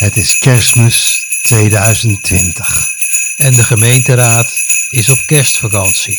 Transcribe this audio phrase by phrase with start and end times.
[0.00, 2.94] Het is kerstmis 2020.
[3.36, 6.18] En de gemeenteraad is op kerstvakantie.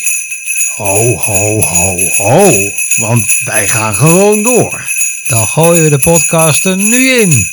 [0.75, 2.71] Ho, ho, ho, ho.
[2.95, 4.89] Want wij gaan gewoon door.
[5.27, 7.47] Dan gooien we de podcast er nu in.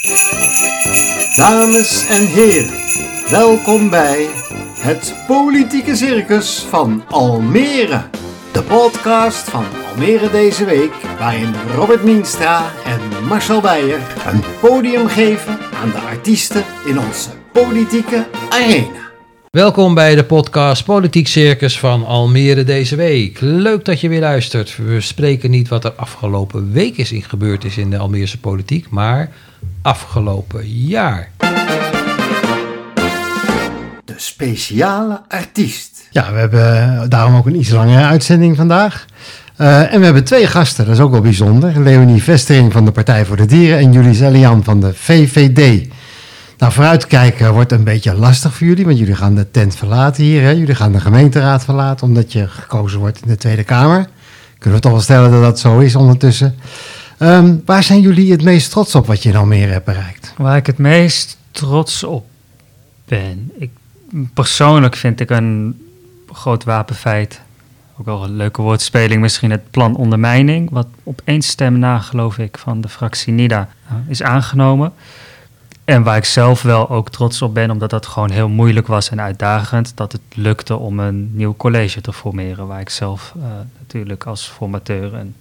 [1.37, 2.75] Dames en heren,
[3.31, 4.27] welkom bij
[4.81, 8.11] het politieke circus van Almere.
[8.53, 15.59] De podcast van Almere deze week, waarin Robert Mienstra en Marcel Beijer een podium geven
[15.83, 19.10] aan de artiesten in onze politieke arena.
[19.50, 23.41] Welkom bij de podcast Politiek Circus van Almere deze week.
[23.41, 24.77] Leuk dat je weer luistert.
[24.77, 28.91] We spreken niet wat er afgelopen week is in gebeurd is in de Almeerse politiek,
[28.91, 29.30] maar
[29.82, 31.30] afgelopen jaar.
[34.04, 36.09] De speciale artiest.
[36.10, 39.06] Ja, we hebben daarom ook een iets langere uitzending vandaag.
[39.60, 41.80] Uh, en we hebben twee gasten, dat is ook wel bijzonder.
[41.80, 45.88] Leonie Vestering van de Partij voor de Dieren en Julie Zellian van de VVD.
[46.59, 50.43] Nou, vooruitkijken wordt een beetje lastig voor jullie, want jullie gaan de tent verlaten hier.
[50.43, 50.51] Hè?
[50.51, 54.09] Jullie gaan de gemeenteraad verlaten omdat je gekozen wordt in de Tweede Kamer.
[54.59, 56.55] Kunnen we toch wel stellen dat dat zo is ondertussen.
[57.19, 60.35] Um, waar zijn jullie het meest trots op wat je in Almere hebt bereikt?
[60.37, 62.27] Waar ik het meest trots op
[63.04, 63.52] ben?
[63.59, 63.71] Ik,
[64.34, 65.81] persoonlijk vind ik een
[66.32, 67.41] groot wapenfeit,
[67.99, 72.38] ook wel een leuke woordspeling, misschien het plan ondermijning, wat op één stem na, geloof
[72.38, 74.93] ik, van de fractie NIDA uh, is aangenomen.
[75.89, 79.11] En waar ik zelf wel ook trots op ben, omdat dat gewoon heel moeilijk was
[79.11, 82.67] en uitdagend, dat het lukte om een nieuw college te formeren.
[82.67, 83.44] Waar ik zelf uh,
[83.78, 85.34] natuurlijk als formateur en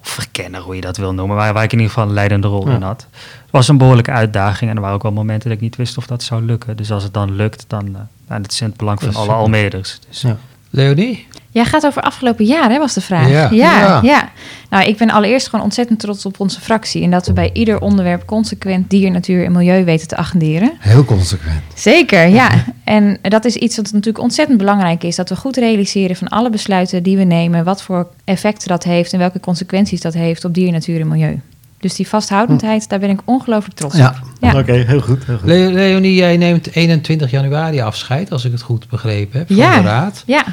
[0.00, 2.48] of verkenner, hoe je dat wil noemen, waar, waar ik in ieder geval een leidende
[2.48, 2.74] rol ja.
[2.74, 3.06] in had.
[3.42, 5.96] Het was een behoorlijke uitdaging en er waren ook wel momenten dat ik niet wist
[5.96, 6.76] of dat zou lukken.
[6.76, 7.92] Dus als het dan lukt, dan uh,
[8.28, 9.98] nou, het is in het belang van alle Almeerders.
[10.08, 10.36] Dus, ja.
[10.70, 11.26] Leonie?
[11.52, 13.28] Ja, gaat over afgelopen jaar, hè, was de vraag.
[13.28, 13.48] Ja.
[13.50, 14.00] Ja, ja.
[14.02, 14.30] ja.
[14.70, 17.02] Nou, ik ben allereerst gewoon ontzettend trots op onze fractie.
[17.02, 20.72] En dat we bij ieder onderwerp consequent dier, natuur en milieu weten te agenderen.
[20.78, 21.62] Heel consequent.
[21.74, 22.50] Zeker, ja.
[22.84, 25.16] En dat is iets wat natuurlijk ontzettend belangrijk is.
[25.16, 27.64] Dat we goed realiseren van alle besluiten die we nemen.
[27.64, 31.40] Wat voor effecten dat heeft en welke consequenties dat heeft op dier, natuur en milieu.
[31.78, 34.08] Dus die vasthoudendheid, daar ben ik ongelooflijk trots ja.
[34.08, 34.28] op.
[34.40, 35.26] Ja, oké, okay, heel goed.
[35.26, 35.46] Heel goed.
[35.46, 39.76] Le Leonie, jij neemt 21 januari afscheid, als ik het goed begrepen heb, van ja.
[39.76, 40.22] de raad.
[40.26, 40.44] Ja.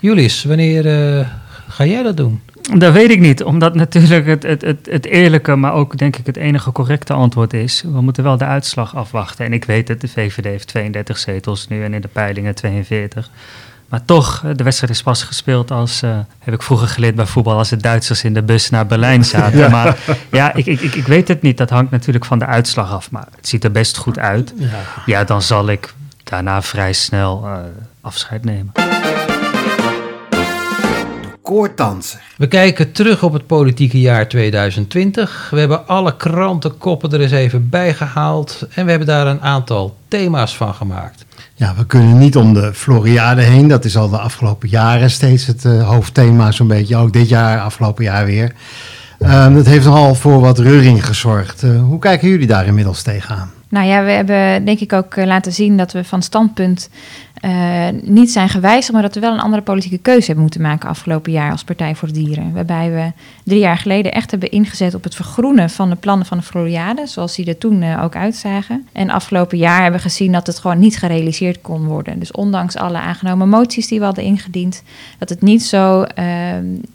[0.00, 0.86] Julius, wanneer
[1.18, 1.26] uh,
[1.68, 2.40] ga jij dat doen?
[2.76, 6.26] Dat weet ik niet, omdat natuurlijk het, het, het, het eerlijke, maar ook denk ik
[6.26, 9.44] het enige correcte antwoord is: we moeten wel de uitslag afwachten.
[9.44, 13.30] En ik weet het, de VVD heeft 32 zetels nu en in de peilingen 42.
[13.88, 17.58] Maar toch, de wedstrijd is pas gespeeld als, uh, heb ik vroeger geleerd bij voetbal,
[17.58, 19.58] als de Duitsers in de bus naar Berlijn zaten.
[19.58, 19.68] Ja.
[19.68, 19.98] Maar
[20.30, 21.56] ja, ik, ik, ik weet het niet.
[21.56, 23.10] Dat hangt natuurlijk van de uitslag af.
[23.10, 24.54] Maar het ziet er best goed uit.
[24.56, 24.68] Ja,
[25.06, 25.94] ja dan zal ik
[26.24, 27.58] daarna vrij snel uh,
[28.00, 28.72] afscheid nemen.
[31.48, 32.20] Koordanser.
[32.36, 35.48] We kijken terug op het politieke jaar 2020.
[35.50, 38.66] We hebben alle krantenkoppen er eens even bijgehaald.
[38.74, 41.24] En we hebben daar een aantal thema's van gemaakt.
[41.54, 43.68] Ja, we kunnen niet om de Floriade heen.
[43.68, 46.96] Dat is al de afgelopen jaren steeds het uh, hoofdthema zo'n beetje.
[46.96, 48.52] Ook dit jaar, afgelopen jaar weer.
[49.18, 51.62] Um, dat heeft nogal voor wat reuring gezorgd.
[51.62, 53.50] Uh, hoe kijken jullie daar inmiddels tegenaan?
[53.68, 56.90] Nou ja, we hebben denk ik ook laten zien dat we van standpunt
[57.44, 60.88] uh, niet zijn gewijzigd, maar dat we wel een andere politieke keuze hebben moeten maken
[60.88, 62.52] afgelopen jaar als Partij voor Dieren.
[62.52, 63.12] Waarbij we
[63.44, 67.06] drie jaar geleden echt hebben ingezet op het vergroenen van de plannen van de Floriade,
[67.06, 68.86] zoals die er toen uh, ook uitzagen.
[68.92, 72.18] En afgelopen jaar hebben we gezien dat het gewoon niet gerealiseerd kon worden.
[72.18, 74.82] Dus ondanks alle aangenomen moties die we hadden ingediend,
[75.18, 76.04] dat het niet zo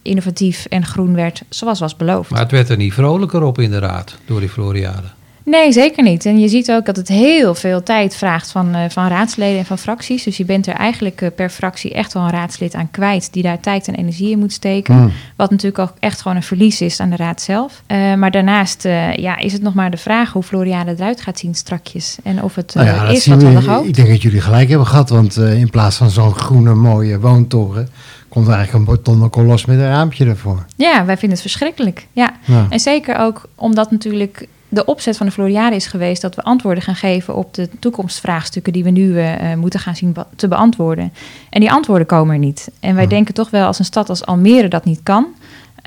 [0.01, 2.29] innovatief en groen werd zoals was beloofd.
[2.29, 5.07] Maar het werd er niet vrolijker op in de raad door die Floriade.
[5.45, 6.25] Nee, zeker niet.
[6.25, 9.65] En je ziet ook dat het heel veel tijd vraagt van, uh, van raadsleden en
[9.65, 10.23] van fracties.
[10.23, 13.43] Dus je bent er eigenlijk uh, per fractie echt wel een raadslid aan kwijt die
[13.43, 14.95] daar tijd en energie in moet steken.
[14.95, 15.11] Mm.
[15.35, 17.81] Wat natuurlijk ook echt gewoon een verlies is aan de raad zelf.
[17.87, 18.83] Uh, maar daarnaast
[19.15, 22.17] ja, is het nog maar de vraag hoe Floriade eruit gaat zien strakjes.
[22.23, 23.87] En of het nou ja, is wat we hadden gehoopt.
[23.87, 27.89] Ik denk dat jullie gelijk hebben gehad, want in plaats van zo'n groene mooie woontoren
[28.29, 30.65] komt er eigenlijk een betonnen kolos met een raampje ervoor.
[30.75, 32.07] Ja, wij vinden het verschrikkelijk.
[32.11, 32.33] Ja.
[32.45, 32.65] ja.
[32.69, 36.83] En zeker ook omdat natuurlijk de opzet van de Floriade is geweest dat we antwoorden
[36.83, 41.13] gaan geven op de toekomstvraagstukken die we nu uh, moeten gaan zien be te beantwoorden.
[41.49, 42.71] En die antwoorden komen er niet.
[42.79, 43.09] En wij ja.
[43.09, 45.27] denken toch wel als een stad als Almere dat niet kan.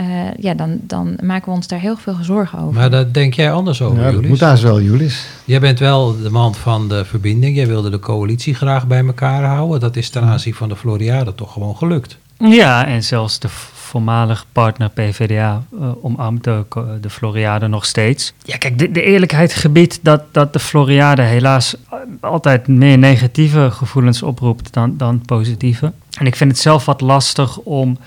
[0.01, 0.07] Uh,
[0.39, 2.75] ja, dan, dan maken we ons daar heel veel zorgen over.
[2.75, 4.29] Maar daar denk jij anders over, ja, Julius?
[4.29, 5.27] moet daar wel, Julius.
[5.45, 7.57] Jij bent wel de man van de verbinding.
[7.57, 9.81] Jij wilde de coalitie graag bij elkaar houden.
[9.81, 12.19] Dat is ten aanzien van de Floriade toch gewoon gelukt.
[12.39, 16.65] Ja, en zelfs de voormalig partner PvdA uh, omarmt de,
[17.01, 18.33] de Floriade nog steeds.
[18.43, 21.77] Ja, kijk, de, de eerlijkheid gebiedt dat, dat de Floriade helaas
[22.21, 25.93] altijd meer negatieve gevoelens oproept dan, dan positieve.
[26.19, 27.99] En ik vind het zelf wat lastig om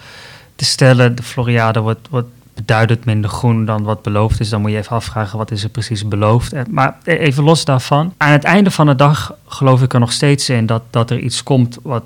[0.55, 4.49] te stellen, de Floriade wordt, wordt beduidend minder groen dan wat beloofd is.
[4.49, 6.53] Dan moet je even afvragen wat is er precies beloofd.
[6.53, 8.13] Eh, maar e-, even los daarvan.
[8.17, 11.19] Aan het einde van de dag geloof ik er nog steeds in dat, dat er
[11.19, 12.03] iets komt wat,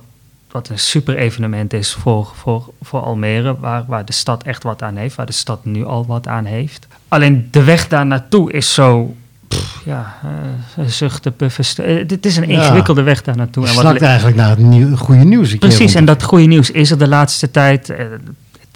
[0.53, 3.59] wat een super evenement is voor, voor, voor Almere.
[3.59, 5.15] Waar, waar de stad echt wat aan heeft.
[5.15, 6.87] Waar de stad nu al wat aan heeft.
[7.07, 9.15] Alleen de weg daar naartoe is zo
[9.85, 10.15] ja,
[10.79, 11.89] uh, zuchten, puffen.
[11.89, 13.63] Uh, dit is een ingewikkelde weg daar naartoe.
[13.65, 15.55] Je slakt eigenlijk naar het nieuw, goede nieuws.
[15.55, 17.89] Precies, en dat goede nieuws is er de laatste tijd.
[17.89, 17.97] Uh,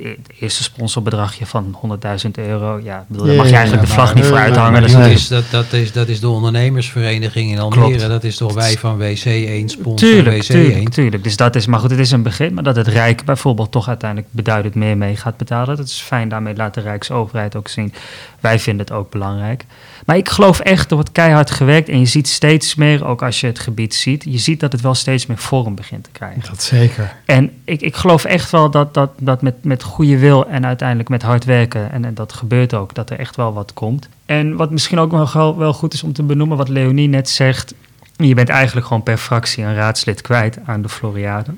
[0.04, 1.78] het eerste sponsorbedragje van
[2.26, 2.80] 100.000 euro.
[2.84, 4.82] Ja, bedoel, daar mag je eigenlijk de vlag niet voor uithangen.
[4.82, 7.82] Dus dat, is, dat, dat, is, dat is de ondernemersvereniging in Almere.
[7.82, 8.08] Klopt.
[8.08, 10.90] Dat is toch wij van WC 1 sponsor tuurlijk, WC tuurlijk, 1.
[10.90, 12.54] Tuurlijk, dus dat is, maar goed, het is een begin.
[12.54, 15.78] Maar dat het Rijk bijvoorbeeld toch uiteindelijk beduidend meer mee gaat betalen.
[15.78, 17.94] Dat is fijn, daarmee laat de Rijksoverheid ook zien.
[18.40, 19.66] Wij vinden het ook belangrijk.
[20.06, 21.90] Maar ik geloof echt, er wordt keihard gewerkt.
[21.90, 24.82] En je ziet steeds meer, ook als je het gebied ziet, je ziet dat het
[24.82, 26.42] wel steeds meer vorm begint te krijgen.
[26.50, 27.16] Dat zeker.
[27.26, 31.10] En ik, ik geloof echt wel dat, dat, dat met, met goede wil en uiteindelijk
[31.10, 34.10] met hard werken, en, en dat gebeurt ook, dat er echt wel wat komt.
[34.26, 37.30] En wat misschien ook nog wel, wel goed is om te benoemen, wat Leonie net
[37.30, 37.74] zegt,
[38.16, 41.52] je bent eigenlijk gewoon per fractie een raadslid kwijt aan de Floriade.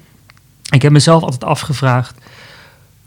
[0.70, 2.16] Ik heb mezelf altijd afgevraagd,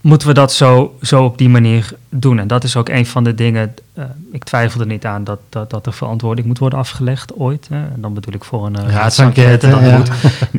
[0.00, 2.38] moeten we dat zo, zo op die manier doen?
[2.38, 5.38] En dat is ook een van de dingen, uh, ik twijfel er niet aan dat,
[5.48, 7.66] dat, dat er verantwoording moet worden afgelegd ooit.
[7.69, 7.76] Hè?
[7.76, 9.66] En dan bedoel ik voor een uh, raadsenquête.
[9.66, 9.96] Ja.
[9.96, 10.10] Moet,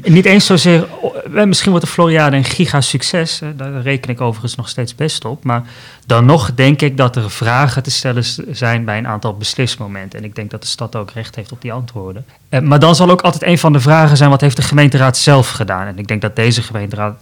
[0.09, 0.87] niet eens zozeer,
[1.33, 3.55] uh, misschien wordt de Floriade een giga succes, hè?
[3.55, 5.43] daar reken ik overigens nog steeds best op.
[5.43, 5.63] Maar
[6.05, 10.19] dan nog denk ik dat er vragen te stellen zijn bij een aantal beslismomenten.
[10.19, 12.25] En ik denk dat de stad ook recht heeft op die antwoorden.
[12.61, 15.49] maar dan zal ook altijd een van de vragen zijn, wat heeft de gemeenteraad zelf
[15.49, 15.87] gedaan?
[15.87, 17.15] En ik denk dat deze gemeenteraad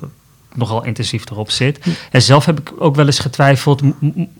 [0.55, 1.79] nogal intensief erop zit.
[2.11, 3.81] En zelf heb ik ook wel eens getwijfeld,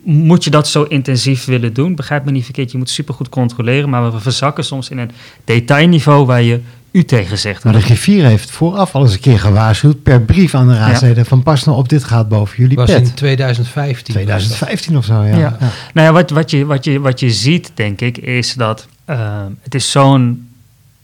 [0.04, 1.96] moet je dat zo intensief willen doen?
[1.96, 5.12] Begrijp me niet verkeerd, je moet supergoed controleren, maar we verzakken soms in een
[5.44, 7.64] detailniveau waar je u tegen zegt.
[7.64, 11.26] Maar de griffier heeft vooraf al eens een keer gewaarschuwd per brief aan de raadsleden
[11.26, 13.08] van pas nou op, dit gaat boven jullie was pet.
[13.08, 14.14] in 2015.
[14.14, 15.38] 2015 of zo, ja.
[15.38, 15.58] ja.
[15.94, 19.18] Nou ja, wat, wat, je, wat, je, wat je ziet, denk ik, is dat uh,
[19.62, 20.48] het is zo'n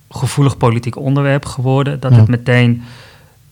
[0.10, 2.84] gevoelig politiek onderwerp geworden, dat het meteen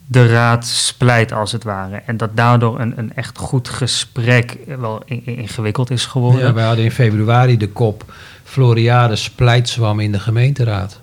[0.07, 2.01] de raad splijt als het ware.
[2.05, 6.45] En dat daardoor een, een echt goed gesprek wel ingewikkeld is geworden.
[6.45, 10.99] Ja, wij hadden in februari de kop Floriade splijtswam in de gemeenteraad.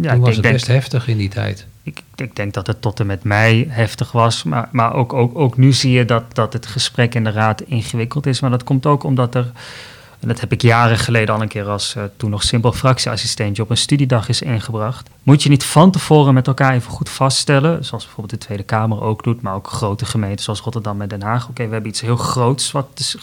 [0.00, 1.66] Ja, Toen was het denk, best heftig in die tijd.
[1.82, 4.42] Ik, ik, denk dat het tot en met mei heftig was.
[4.42, 7.60] Maar, maar ook, ook, ook nu zie je dat, dat het gesprek in de raad
[7.60, 8.40] ingewikkeld is.
[8.40, 9.52] Maar dat komt ook omdat er
[10.20, 13.62] en dat heb ik jaren geleden al een keer als uh, toen nog simpel fractieassistentje
[13.62, 15.10] op een studiedag is ingebracht.
[15.22, 19.02] Moet je niet van tevoren met elkaar even goed vaststellen, zoals bijvoorbeeld de Tweede Kamer
[19.02, 21.48] ook doet, maar ook grote gemeenten zoals Rotterdam en Den Haag.
[21.48, 23.16] Oké, we hebben iets heel groots wat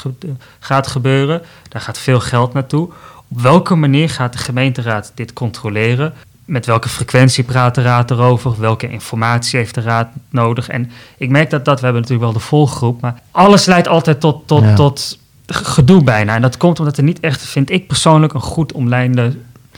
[0.60, 1.42] gaat gebeuren.
[1.70, 2.90] Daar gaat veel geld naartoe.
[3.28, 6.14] Op welke manier gaat de gemeenteraad dit controleren?
[6.46, 8.60] Met welke frequentie praat de raad erover?
[8.60, 10.68] Welke informatie heeft de raad nodig?
[10.68, 14.20] En ik merk dat dat, we hebben natuurlijk wel de volgroep, maar alles leidt altijd
[14.20, 16.36] tot, tot, tot gedoe bijna.
[16.36, 19.36] En dat komt omdat er niet echt, vind ik persoonlijk, een goed omlijnde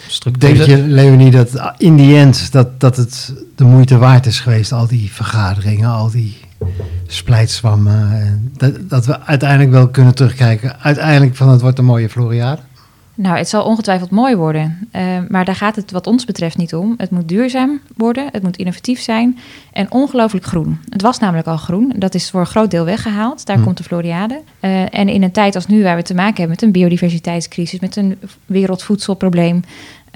[0.08, 4.40] structuur Denk je, Leonie, dat in die end dat, dat het de moeite waard is
[4.40, 6.38] geweest, al die vergaderingen, al die
[7.08, 12.62] splijtswammen, dat, dat we uiteindelijk wel kunnen terugkijken, uiteindelijk van het wordt een mooie Floriade?
[13.16, 14.90] Nou, het zal ongetwijfeld mooi worden.
[14.96, 16.94] Uh, maar daar gaat het wat ons betreft niet om.
[16.98, 19.38] Het moet duurzaam worden, het moet innovatief zijn
[19.72, 20.80] en ongelooflijk groen.
[20.90, 21.94] Het was namelijk al groen.
[21.98, 23.46] Dat is voor een groot deel weggehaald.
[23.46, 23.64] Daar hm.
[23.64, 24.42] komt de Floriade.
[24.62, 27.80] Uh, en in een tijd als nu, waar we te maken hebben met een biodiversiteitscrisis,
[27.80, 29.64] met een wereldvoedselprobleem,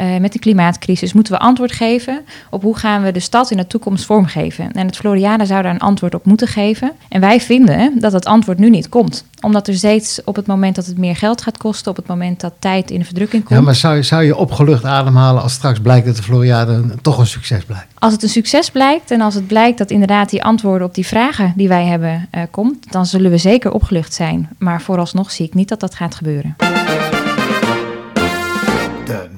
[0.01, 3.57] uh, met de klimaatcrisis moeten we antwoord geven op hoe gaan we de stad in
[3.57, 4.71] de toekomst vormgeven.
[4.71, 6.91] En het Floriade zou daar een antwoord op moeten geven.
[7.09, 9.25] En wij vinden dat het antwoord nu niet komt.
[9.41, 12.39] Omdat er steeds op het moment dat het meer geld gaat kosten, op het moment
[12.39, 13.59] dat tijd in de verdrukking komt.
[13.59, 17.17] Ja, maar zou je, zou je opgelucht ademhalen als straks blijkt dat de Floriade toch
[17.17, 17.87] een succes blijkt?
[17.99, 21.07] Als het een succes blijkt en als het blijkt dat inderdaad die antwoorden op die
[21.07, 24.49] vragen die wij hebben uh, komt, dan zullen we zeker opgelucht zijn.
[24.57, 26.55] Maar vooralsnog zie ik niet dat dat gaat gebeuren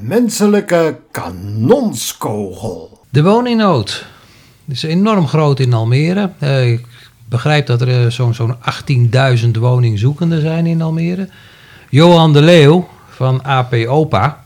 [0.02, 3.00] menselijke kanonskogel.
[3.10, 4.06] De woningnood
[4.68, 6.32] is enorm groot in Almere.
[6.40, 6.86] Uh, ik
[7.30, 8.56] begrijp dat er zo'n zo'n
[9.44, 11.30] 18.000 woningzoekenden zijn in Almere.
[11.90, 14.44] Johan de Leeuw van AP Opa,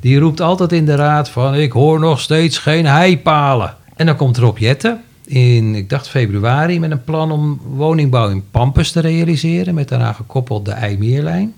[0.00, 1.54] die roept altijd in de raad van...
[1.54, 3.76] ik hoor nog steeds geen heipalen.
[3.96, 6.80] En dan komt Rob Jette in, ik dacht februari...
[6.80, 9.74] met een plan om woningbouw in Pampus te realiseren...
[9.74, 11.54] met daarna gekoppeld de IJmeerlijn.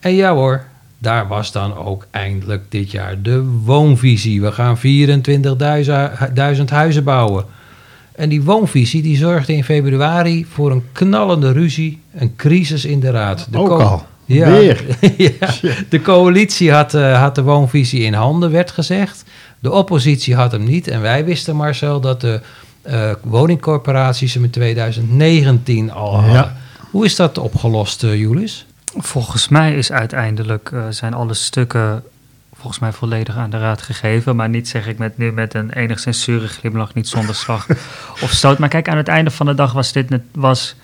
[0.00, 0.64] En ja hoor,
[0.98, 4.40] daar was dan ook eindelijk dit jaar de woonvisie.
[4.40, 4.78] We gaan
[6.58, 7.44] 24.000 huizen bouwen.
[8.12, 13.10] En die woonvisie die zorgde in februari voor een knallende ruzie, een crisis in de
[13.10, 13.46] raad.
[13.50, 14.06] De ook al?
[14.24, 14.48] Ja,
[15.16, 15.48] ja,
[15.88, 19.24] de coalitie had, uh, had de woonvisie in handen, werd gezegd.
[19.58, 20.88] De oppositie had hem niet.
[20.88, 22.40] En wij wisten, Marcel, dat de
[22.86, 26.56] uh, woningcorporaties hem in 2019 al hadden.
[26.90, 28.66] Hoe is dat opgelost, uh, Julis?
[28.98, 32.02] Volgens mij is uiteindelijk uh, zijn alle stukken
[32.58, 34.36] volgens mij volledig aan de raad gegeven.
[34.36, 37.66] Maar niet zeg ik met, nu met een enigszins zure glimlach, niet zonder slag
[38.22, 38.58] of stoot.
[38.58, 40.18] Maar kijk, aan het einde van de dag was dit...
[40.32, 40.74] Was,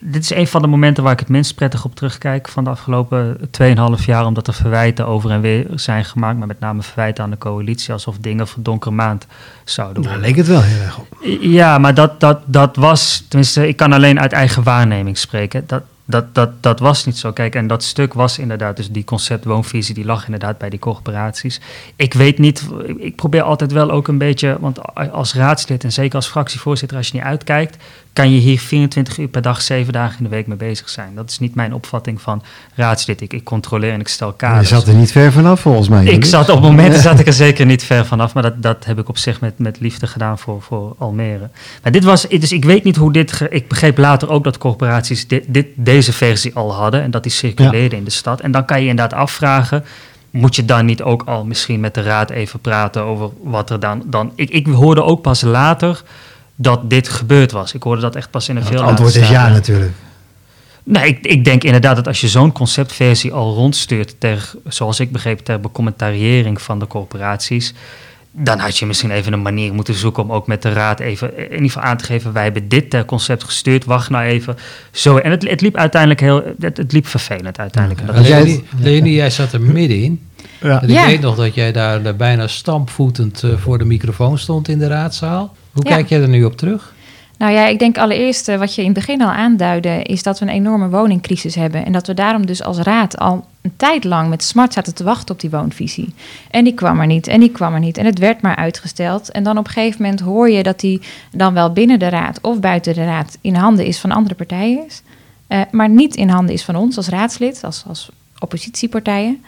[0.00, 2.70] dit is een van de momenten waar ik het minst prettig op terugkijk van de
[2.70, 4.26] afgelopen 2,5 jaar.
[4.26, 6.38] Omdat er verwijten over en weer zijn gemaakt.
[6.38, 7.92] Maar met name verwijten aan de coalitie.
[7.92, 9.26] Alsof dingen voor donkere maand
[9.64, 10.20] zouden worden.
[10.20, 11.06] Daar leek het wel heel erg op.
[11.40, 13.24] Ja, maar dat, dat, dat was...
[13.28, 15.64] Tenminste, ik kan alleen uit eigen waarneming spreken.
[15.66, 17.32] Dat, dat, dat, dat was niet zo.
[17.32, 21.60] Kijk, en dat stuk was inderdaad, dus die conceptwoonvisie, die lag inderdaad bij die corporaties.
[21.96, 26.14] Ik weet niet, ik probeer altijd wel ook een beetje, want als raadslid en zeker
[26.14, 27.76] als fractievoorzitter, als je niet uitkijkt,
[28.14, 31.14] kan je hier 24 uur per dag, 7 dagen in de week mee bezig zijn.
[31.14, 32.42] Dat is niet mijn opvatting van
[32.74, 33.20] raadslid.
[33.20, 34.68] Ik, ik controleer en ik stel kaders.
[34.68, 36.04] Je zat er niet ver vanaf volgens mij.
[36.04, 38.98] Ik zat op momenten zat ik er zeker niet ver vanaf, maar dat, dat heb
[38.98, 41.50] ik op zich met, met liefde gedaan voor, voor Almere.
[41.82, 45.28] Maar dit was, dus ik weet niet hoe dit, ik begreep later ook dat corporaties
[45.28, 48.40] dit, dit, deze versie al hadden en dat die circuleerde in de stad.
[48.40, 49.84] En dan kan je inderdaad afvragen,
[50.30, 53.80] moet je dan niet ook al misschien met de raad even praten over wat er
[53.80, 54.02] dan...
[54.06, 56.02] dan ik, ik hoorde ook pas later
[56.54, 57.74] dat dit gebeurd was.
[57.74, 59.92] Ik hoorde dat echt pas in een veel Het antwoord is ja natuurlijk.
[60.82, 65.12] Nee, ik, ik, denk inderdaad dat als je zo'n conceptversie al rondstuurt, ter, zoals ik
[65.12, 67.74] begreep, ter becommentariëring van de corporaties,
[68.30, 71.36] dan had je misschien even een manier moeten zoeken om ook met de raad even
[71.36, 74.56] in ieder geval aan te geven: wij hebben dit ter concept gestuurd, wacht nou even.
[74.90, 78.12] Zo, en het, het liep uiteindelijk heel, het, het liep vervelend uiteindelijk.
[78.12, 80.20] Ja, jij, Leonie, jij zat er middenin.
[80.68, 80.82] Ja.
[80.82, 84.78] En ik weet nog dat jij daar bijna stampvoetend eh, voor de microfoon stond in
[84.78, 85.54] de raadzaal.
[85.72, 86.94] Hoe kijk jij er nu op terug?
[87.38, 90.38] Nou ja, ik denk allereerst uh, wat je in het begin al aanduidde, is dat
[90.38, 91.84] we een enorme woningcrisis hebben.
[91.84, 95.04] En dat we daarom dus als raad al een tijd lang met smart zaten te
[95.04, 96.14] wachten op die woonvisie.
[96.50, 97.98] En die kwam er niet, en die kwam er niet.
[97.98, 99.30] En het werd maar uitgesteld.
[99.30, 101.00] En dan op een gegeven moment hoor je dat die
[101.32, 104.84] dan wel binnen de raad of buiten de raad in handen is van andere partijen.
[105.48, 109.44] Uh, maar niet in handen is van ons als raadslid, als, als oppositiepartijen.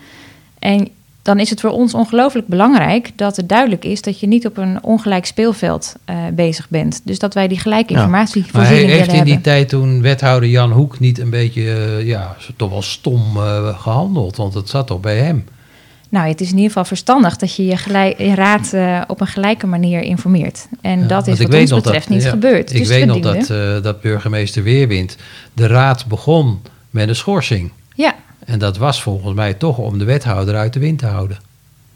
[0.59, 0.89] En
[1.27, 4.57] dan is het voor ons ongelooflijk belangrijk dat het duidelijk is dat je niet op
[4.57, 7.01] een ongelijk speelveld uh, bezig bent.
[7.05, 8.49] Dus dat wij die gelijke informatie ja.
[8.53, 12.71] Maar heeft in die tijd toen wethouder Jan Hoek niet een beetje, uh, ja, toch
[12.71, 14.37] wel stom uh, gehandeld?
[14.37, 15.45] Want het zat toch bij hem?
[16.09, 18.75] Nou, het is in ieder geval verstandig dat je je, gelijk, je raad
[19.07, 20.69] op een gelijke manier informeert.
[20.81, 22.75] En ja, dat is wat ons betreft dat, niet ja, gebeurd.
[22.75, 23.47] Ik weet nog dat,
[23.83, 25.17] dat burgemeester Weerwind
[25.53, 27.71] de raad begon met een schorsing.
[27.95, 28.15] Ja.
[28.47, 31.39] En dat was volgens mij toch om de wethouder uit de wind te houden.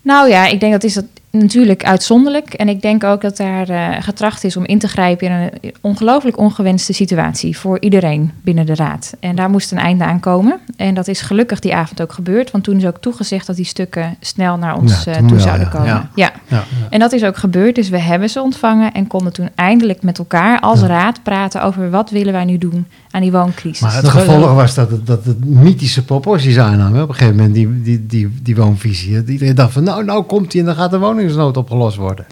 [0.02, 2.54] Nou ja, ik denk dat is dat natuurlijk uitzonderlijk.
[2.54, 5.74] En ik denk ook dat daar uh, getracht is om in te grijpen in een
[5.80, 9.14] ongelooflijk ongewenste situatie voor iedereen binnen de raad.
[9.20, 10.58] En daar moest een einde aan komen.
[10.76, 13.64] En dat is gelukkig die avond ook gebeurd, want toen is ook toegezegd dat die
[13.64, 16.10] stukken snel naar ons ja, uh, toe zouden ja, komen.
[16.14, 16.32] Ja.
[16.48, 16.64] ja.
[16.90, 20.18] En dat is ook gebeurd, dus we hebben ze ontvangen en konden toen eindelijk met
[20.18, 23.80] elkaar als raad praten over wat willen wij nu doen aan die wooncrisis.
[23.80, 27.54] Maar het gevolg was dat het, dat het mythische proporties aannamen op een gegeven moment,
[27.54, 29.14] die, die, die, die woonvisie.
[29.14, 32.26] Dat iedereen dacht van nou, nou komt hij en dan gaat de woningsnood opgelost worden.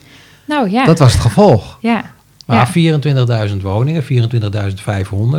[0.44, 0.84] Nou ja.
[0.84, 1.78] Dat was het gevolg.
[1.80, 2.04] Ja.
[2.46, 2.72] Maar
[3.50, 4.08] 24.000 woningen, 24.500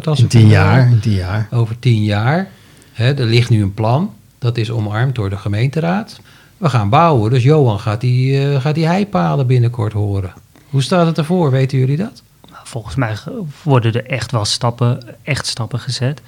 [0.04, 1.48] als in tien jaar, in tien jaar.
[1.52, 2.50] Over tien jaar.
[2.94, 4.14] Hè, er ligt nu een plan.
[4.40, 6.20] Dat is omarmd door de gemeenteraad.
[6.58, 7.32] We gaan bouwen.
[7.32, 10.34] Dus Johan gaat die, uh, gaat die heipalen binnenkort horen.
[10.70, 11.52] Hoe staat het ervoor?
[11.52, 12.24] Weten jullie dat?
[12.70, 13.16] volgens mij
[13.64, 16.22] worden er echt wel stappen, echt stappen gezet.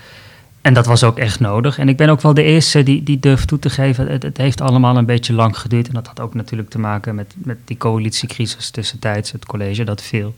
[0.61, 1.77] En dat was ook echt nodig.
[1.77, 4.07] En ik ben ook wel de eerste die, die durft toe te geven.
[4.07, 5.87] Het, het, heeft allemaal een beetje lang geduurd.
[5.87, 9.31] En dat had ook natuurlijk te maken met, met die coalitiecrisis tussentijds.
[9.31, 10.33] Het college dat veel,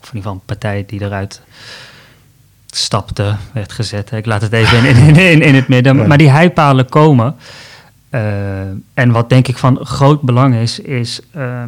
[0.00, 1.42] of in ieder geval een partij die eruit
[2.66, 4.12] stapte, werd gezet.
[4.12, 6.06] Ik laat het even in, in, in, in het midden.
[6.06, 7.36] Maar die heipalen komen.
[8.10, 8.20] Uh,
[8.94, 11.62] en wat denk ik van groot belang is, is uh,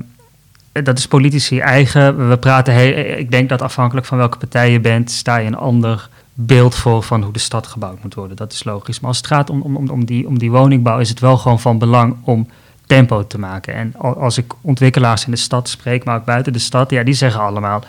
[0.72, 2.28] dat is politici eigen.
[2.28, 5.56] We praten, heel, ik denk dat afhankelijk van welke partij je bent, sta je een
[5.56, 6.08] ander
[6.40, 8.36] beeld voor van hoe de stad gebouwd moet worden.
[8.36, 9.00] Dat is logisch.
[9.00, 11.60] Maar als het gaat om, om, om, die, om die woningbouw, is het wel gewoon
[11.60, 12.48] van belang om
[12.86, 13.74] tempo te maken.
[13.74, 17.14] En als ik ontwikkelaars in de stad spreek, maar ook buiten de stad, ja, die
[17.14, 17.82] zeggen allemaal: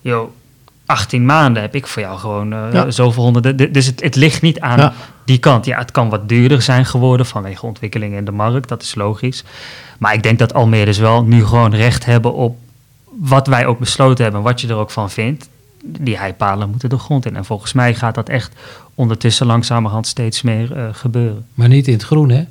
[0.00, 0.30] joh,
[0.86, 3.72] 18 maanden heb ik voor jou gewoon uh, zoveel honderden.
[3.72, 4.92] Dus het, het ligt niet aan
[5.24, 5.64] die kant.
[5.64, 9.44] Ja, het kan wat duurder zijn geworden vanwege ontwikkelingen in de markt, dat is logisch.
[9.98, 12.56] Maar ik denk dat Almere dus wel nu gewoon recht hebben op
[13.20, 15.48] wat wij ook besloten hebben, wat je er ook van vindt.
[15.86, 17.36] Die heipalen moeten de grond in.
[17.36, 18.54] En volgens mij gaat dat echt
[18.94, 21.46] ondertussen langzamerhand steeds meer uh, gebeuren.
[21.54, 22.44] Maar niet in het groen, hè?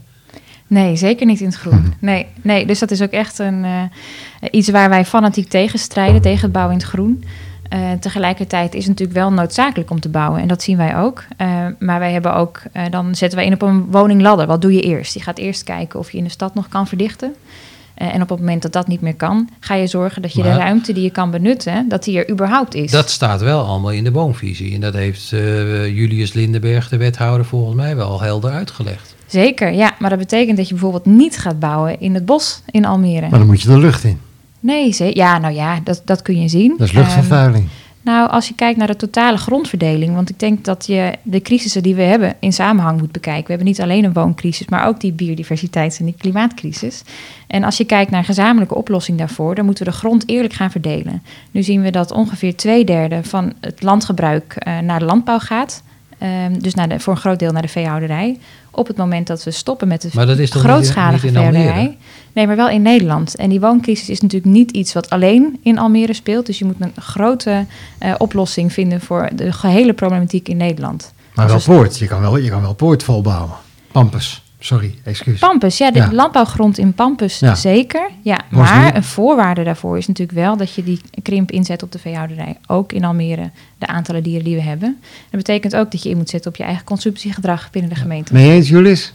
[0.68, 1.94] Nee, zeker niet in het groen.
[2.00, 3.82] Nee, nee dus dat is ook echt een, uh,
[4.52, 7.24] iets waar wij fanatiek tegen strijden, tegen het bouwen in het groen.
[7.74, 10.42] Uh, tegelijkertijd is het natuurlijk wel noodzakelijk om te bouwen.
[10.42, 11.24] En dat zien wij ook.
[11.38, 14.48] Uh, maar wij hebben ook, uh, dan zetten wij in op een woningladder.
[14.48, 15.13] Wat doe je eerst?
[15.13, 17.36] Je gaat eerst kijken of je in de stad nog kan verdichten.
[17.94, 20.42] Eh, en op het moment dat dat niet meer kan, ga je zorgen dat je
[20.44, 22.92] de ruimte die je kan benutten, dat die er überhaupt is.
[22.92, 24.74] Dat staat wel allemaal in de woonvisie.
[24.74, 29.16] En dat heeft eh, Julius Lindenberg, de wethouder, volgens mij wel helder uitgelegd.
[29.28, 29.96] Zeker, ja.
[30.00, 33.30] Maar dat betekent dat je bijvoorbeeld niet gaat bouwen in het bos in Almere.
[33.30, 34.20] Maar dan moet je de lucht in.
[34.60, 36.70] Nee, ze- ja, nou ja, dat, dat kun je zien.
[36.78, 37.68] Dat is Ehm, luchtvervuiling.
[38.03, 41.83] Nou, als je kijkt naar de totale grondverdeling, want ik denk dat je de crisissen
[41.83, 43.43] die we hebben in samenhang moet bekijken.
[43.43, 47.03] We hebben niet alleen een wooncrisis, maar ook die biodiversiteits- en die klimaatcrisis.
[47.48, 50.53] En als je kijkt naar een gezamenlijke oplossing daarvoor, dan moeten we de grond eerlijk
[50.53, 51.24] gaan verdelen.
[51.51, 55.83] Nu zien we dat ongeveer twee derde van het landgebruik eh, naar de landbouw gaat.
[56.24, 58.38] Ehm, dus naar de, voor een groot deel naar de veehouderij.
[58.72, 61.25] Op het moment dat we stoppen met de Maar dat is toch niet in- grootschalige
[61.25, 61.58] niet in Almere?
[61.63, 61.98] veehouderij.
[62.34, 63.36] Nee, maar wel in Nederland.
[63.36, 66.46] En die wooncrisis is natuurlijk niet iets wat alleen in Almere speelt.
[66.46, 67.65] Dus je moet een grote
[67.98, 71.13] eh, oplossing vinden voor de gehele problematiek in Nederland.
[71.36, 71.98] Maar wel poort.
[71.98, 73.51] Je kan wel, je kan wel poort volbouwen.
[73.92, 74.43] Pampus.
[74.65, 75.39] Sorry, excuus.
[75.39, 76.12] Pampus, ja, de Ja.
[76.12, 77.55] landbouwgrond in Pampus Ja.
[77.55, 78.10] zeker.
[78.22, 81.84] Ja, Was maar niet- een voorwaarde daarvoor is natuurlijk wel dat je die krimp inzet
[81.84, 82.58] op de veehouderij.
[82.67, 84.98] Ook in Almere, de aantallen dieren die we hebben.
[85.29, 88.34] Dat betekent ook dat je in moet zetten op je eigen consumptiegedrag binnen de gemeente.
[88.34, 89.13] Mee eens, Julis?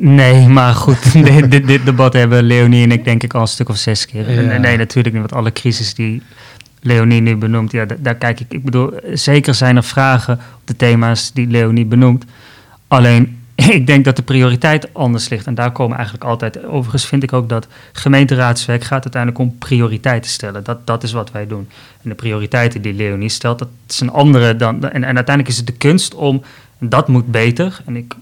[0.00, 3.46] Nee, maar goed, dit, dit, dit debat hebben Leonie en ik denk ik al een
[3.46, 4.30] stuk of zes keer.
[4.30, 4.50] Ja.
[4.50, 6.22] En Nee, natuurlijk niet, want alle crisis die
[6.80, 8.46] Leonie nu benoemt, ja, da- daar kijk ik.
[8.52, 12.24] Ik bedoel, zeker zijn er vragen op de thema's die Leonie benoemt.
[12.88, 13.37] Alleen,
[13.78, 15.46] ik denk dat de prioriteit anders ligt.
[15.46, 16.64] En daar komen eigenlijk altijd.
[16.64, 20.64] Overigens vind ik ook dat gemeenteraadswerk gaat uiteindelijk om prioriteiten stellen.
[20.64, 21.68] Dat, dat is wat wij doen.
[22.02, 24.74] En de prioriteiten die Leonie stelt, dat is een andere dan.
[24.74, 26.42] En, en uiteindelijk is het de kunst om.
[26.78, 27.80] Dat moet beter.
[27.86, 28.14] En ik,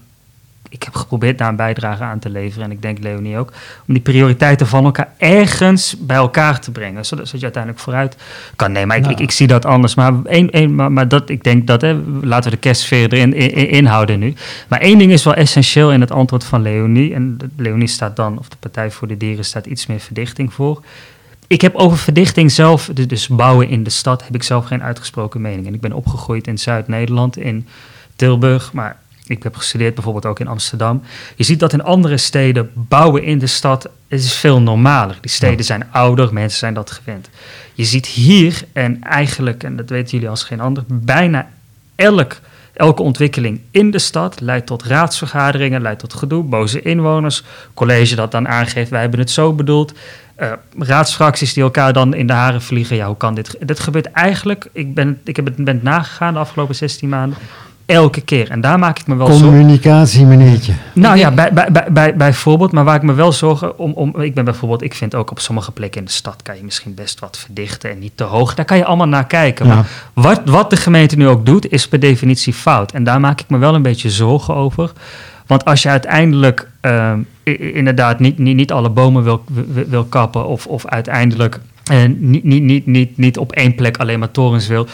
[0.77, 2.65] ik heb geprobeerd daar een bijdrage aan te leveren.
[2.65, 3.51] En ik denk Leonie ook.
[3.87, 7.05] Om die prioriteiten van elkaar ergens bij elkaar te brengen.
[7.05, 8.17] Zodat, zodat je uiteindelijk vooruit
[8.55, 8.71] kan.
[8.71, 9.09] Nee, maar ik, Ja.
[9.11, 9.95] ik, ik zie dat anders.
[9.95, 11.81] Maar, één, één, maar, maar dat, ik denk dat.
[11.81, 14.33] Hè, laten we de kerstsfeer erin in, in- inhouden nu.
[14.67, 17.13] Maar één ding is wel essentieel in het antwoord van Leonie.
[17.13, 20.81] En Leonie staat dan, of de Partij voor de Dieren staat iets meer verdichting voor.
[21.47, 25.41] Ik heb over verdichting zelf, dus bouwen in de stad, heb ik zelf geen uitgesproken
[25.41, 25.67] mening.
[25.67, 27.67] En ik ben opgegroeid in Zuid-Nederland, in
[28.15, 31.01] Tilburg, maar ik heb gestudeerd bijvoorbeeld ook in Amsterdam.
[31.35, 35.17] Je ziet dat in andere steden bouwen in de stad is veel normaler.
[35.21, 37.29] Die steden zijn ouder, mensen zijn dat gewend.
[37.73, 41.49] Je ziet hier, en eigenlijk, en dat weten jullie als geen ander, bijna
[41.95, 42.39] elk,
[42.73, 48.31] elke ontwikkeling in de stad leidt tot raadsvergaderingen, leidt tot gedoe, boze inwoners, college dat
[48.31, 49.93] dan aangeeft, wij hebben het zo bedoeld.
[50.35, 52.95] Eh, raadsfracties die elkaar dan in de haren vliegen.
[52.95, 53.57] Ja, hoe kan dit?
[53.59, 57.37] Dit gebeurt eigenlijk, ik ben, ik heb het ben het nagegaan de afgelopen 16 maanden,
[57.87, 58.49] elke keer.
[58.51, 59.47] En daar maak ik me wel zorgen.
[59.47, 60.73] Communicatie, meneertje.
[60.93, 64.21] Nou ja, bij, bij, bij, bij, bijvoorbeeld, maar waar ik me wel zorgen om, om.
[64.21, 66.93] Ik ben bijvoorbeeld, ik vind ook op sommige plekken in de stad kan je misschien
[66.93, 68.55] best wat verdichten en niet te hoog.
[68.55, 69.67] Daar kan je allemaal naar kijken.
[69.67, 69.75] Ja.
[69.75, 72.91] Maar wat, wat de gemeente nu ook doet, is per definitie fout.
[72.91, 74.91] En daar maak ik me wel een beetje zorgen over.
[75.45, 77.19] Want als je uiteindelijk ehm,
[77.73, 79.43] inderdaad niet, niet, niet alle bomen wil,
[79.87, 84.19] wil, kappen, of, of uiteindelijk eh, niet, niet, niet, niet, niet op één plek alleen
[84.19, 84.87] maar torens wil,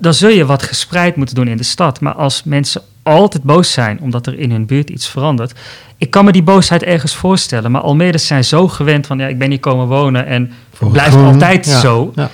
[0.00, 2.00] dan zul je wat gespreid moeten doen in de stad.
[2.00, 5.52] Maar als mensen altijd boos zijn omdat er in hun buurt iets verandert.
[5.96, 7.70] Ik kan me die boosheid ergens voorstellen.
[7.70, 11.66] Maar Almeerders zijn zo gewend van ja, ik ben hier komen wonen en blijft altijd
[11.66, 12.12] ja, zo.
[12.14, 12.30] ja.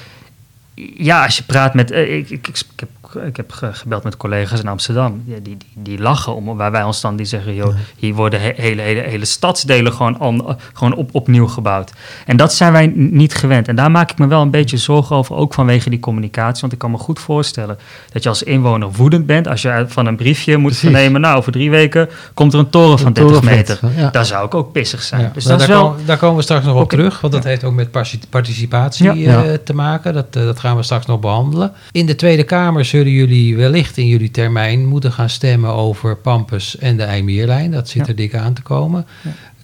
[0.97, 1.91] Ja, als je praat met.
[1.91, 2.89] eh, ik, ik, ik, ik heb,
[3.27, 5.23] ik heb ge- gebeld met collega's in Amsterdam.
[5.27, 8.41] Ja, die, die, die lachen om waar wij ons dan die zeggen: joh, hier worden
[8.41, 11.93] he- hele, hele, hele stadsdelen gewoon, gewoon op, opnieuw gebouwd.
[12.27, 13.69] En dat zijn wij niet gewend.
[13.69, 16.61] En daar maak ik me wel een beetje zorgen over, ook vanwege die communicatie.
[16.61, 17.79] Want ik kan me goed voorstellen
[18.13, 20.91] dat je als inwoner woedend bent als je van een briefje moet Precies.
[20.91, 21.21] vernemen.
[21.21, 23.79] Nou, over drie weken komt er een toren van Een 30 toren meter.
[23.97, 24.11] ja.
[24.11, 25.21] Daar zou ik ook pissig zijn.
[25.21, 25.91] Ja, Dus daar, dat is daar wel.
[25.91, 29.27] komen, daar komen we straks nog op terug, want dat heeft ook met parti- participatie
[29.27, 30.15] eh, te maken.
[30.15, 31.73] Dat, eh, dat gaan we straks nog behandelen.
[31.93, 36.79] In de Tweede Kamer zullen jullie wellicht in jullie termijn moeten gaan stemmen over Pampus
[36.79, 37.71] en de IJmeerlijn.
[37.71, 38.09] Dat zit Ja.
[38.09, 39.07] er dik aan te komen.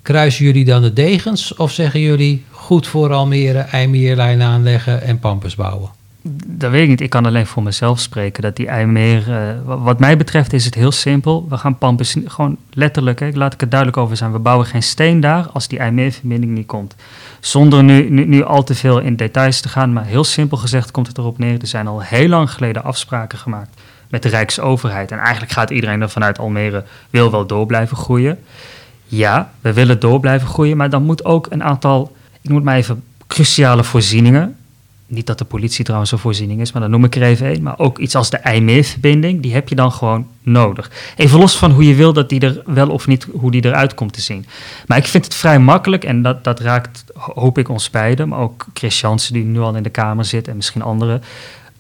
[0.03, 5.55] Kruisen jullie dan de degens of zeggen jullie goed voor Almere, IJmeerlijn aanleggen en Pampus
[5.55, 5.91] bouwen?
[6.47, 7.01] Dat weet ik niet.
[7.01, 8.43] Ik kan alleen voor mezelf spreken.
[8.43, 11.47] Dat die IJmeer, eh, wa- wat mij betreft is het heel simpel.
[11.49, 14.33] We gaan Pampus gewoon letterlijk, hè, laat ik het duidelijk over zijn.
[14.33, 16.95] We bouwen geen steen daar als die IJmeerverbinding niet komt.
[17.41, 20.91] Zonder nu, nu, nu al te veel in details te gaan, maar heel simpel gezegd
[20.91, 21.61] komt het erop neer.
[21.61, 23.81] Er zijn al heel lang geleden afspraken gemaakt
[24.11, 25.11] met de Rijksoverheid.
[25.11, 28.39] En eigenlijk gaat iedereen er vanuit Almere wil wel door blijven groeien.
[29.07, 32.65] Ja, we willen door blijven groeien, maar dan moet ook een aantal, ik noem het
[32.67, 34.57] maar even, cruciale voorzieningen.
[35.13, 37.63] Niet dat de politie trouwens een voorziening is, maar dan noem ik er even één.
[37.63, 40.91] Maar ook iets als de IJmeerverbinding, die heb je dan gewoon nodig.
[41.17, 43.95] Even los van hoe je wil dat die er wel of niet, hoe die eruit
[43.95, 44.47] komt te zien.
[44.87, 48.29] Maar ik vind het vrij makkelijk en dat, dat raakt, ho- hoop ik, ons beiden.
[48.29, 51.23] Maar ook Chris Jansen, die nu al in de Kamer zit en misschien anderen.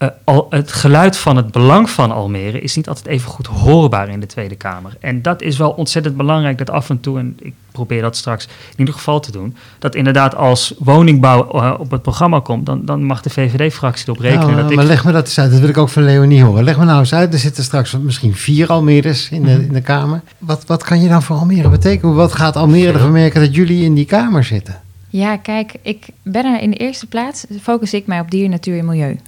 [0.03, 4.09] Uh, al, het geluid van het belang van Almere is niet altijd even goed hoorbaar
[4.09, 4.97] in de Tweede Kamer.
[5.01, 8.45] En dat is wel ontzettend belangrijk dat af en toe, en ik probeer dat straks
[8.45, 12.85] in ieder geval te doen, dat inderdaad als woningbouw uh, op het programma komt, dan,
[12.85, 14.47] dan mag de VVD-fractie erop rekenen.
[14.47, 14.91] Nou, dat maar ik...
[14.91, 16.65] leg me dat eens uit, dat wil ik ook van Leonie horen.
[16.65, 19.81] Leg me nou eens uit, er zitten straks misschien vier Almeres in de, in de
[19.81, 20.23] Kamer.
[20.39, 22.15] Wat, wat kan je dan voor Almere betekenen?
[22.15, 24.81] Wat gaat Almere ervan merken dat jullie in die Kamer zitten?
[25.09, 28.79] Ja, kijk, ik ben er in de eerste plaats, focus ik mij op dier, natuur
[28.79, 29.19] en milieu.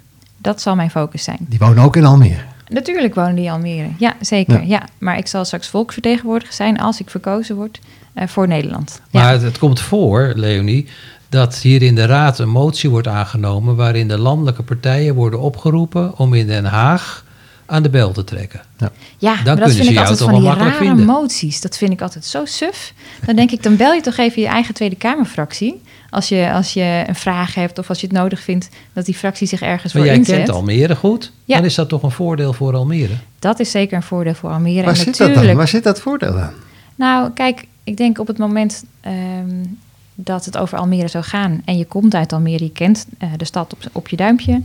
[0.45, 1.39] Dat zal mijn focus zijn.
[1.41, 2.43] Die wonen ook in Almere.
[2.69, 3.89] Natuurlijk wonen die in Almere.
[3.99, 4.55] Ja, zeker.
[4.55, 4.67] Ja.
[4.67, 4.83] ja.
[4.99, 7.81] Maar ik zal straks volksvertegenwoordiger zijn als ik verkozen word
[8.15, 9.01] uh, voor Nederland.
[9.11, 9.31] Maar ja.
[9.31, 10.87] het, het, komt voor, Leonie,
[11.29, 16.19] dat hier in de Raad een motie wordt aangenomen waarin de landelijke partijen worden opgeroepen
[16.19, 17.25] om in Den Haag
[17.67, 18.61] aan de bel te trekken.
[18.79, 21.07] Ja, ja maar dat vind ik altijd van die rare vinden.
[21.07, 21.61] moties.
[21.61, 22.93] Dat vind ik altijd zo suf.
[23.27, 25.83] Dan denk ik, dan bel je toch even je eigen Tweede Kamerfractie.
[26.15, 29.15] Als je, als je een vraag hebt of als je het nodig vindt dat die
[29.15, 30.37] fractie zich ergens maar voor jij inzet.
[30.37, 31.33] kent Almere goed.
[31.45, 31.57] Ja.
[31.57, 33.15] Dan is dat toch een voordeel voor Almere?
[33.39, 34.81] Dat is zeker een voordeel voor Almere.
[34.81, 35.57] Waar, en zit, natuurlijk, dat dan?
[35.57, 36.51] Waar zit dat voordeel dan?
[36.95, 39.79] Nou, kijk, ik denk op het moment um,
[40.15, 43.45] dat het over Almere zou gaan en je komt uit Almere, je kent uh, de
[43.45, 44.63] stad op, op je duimpje.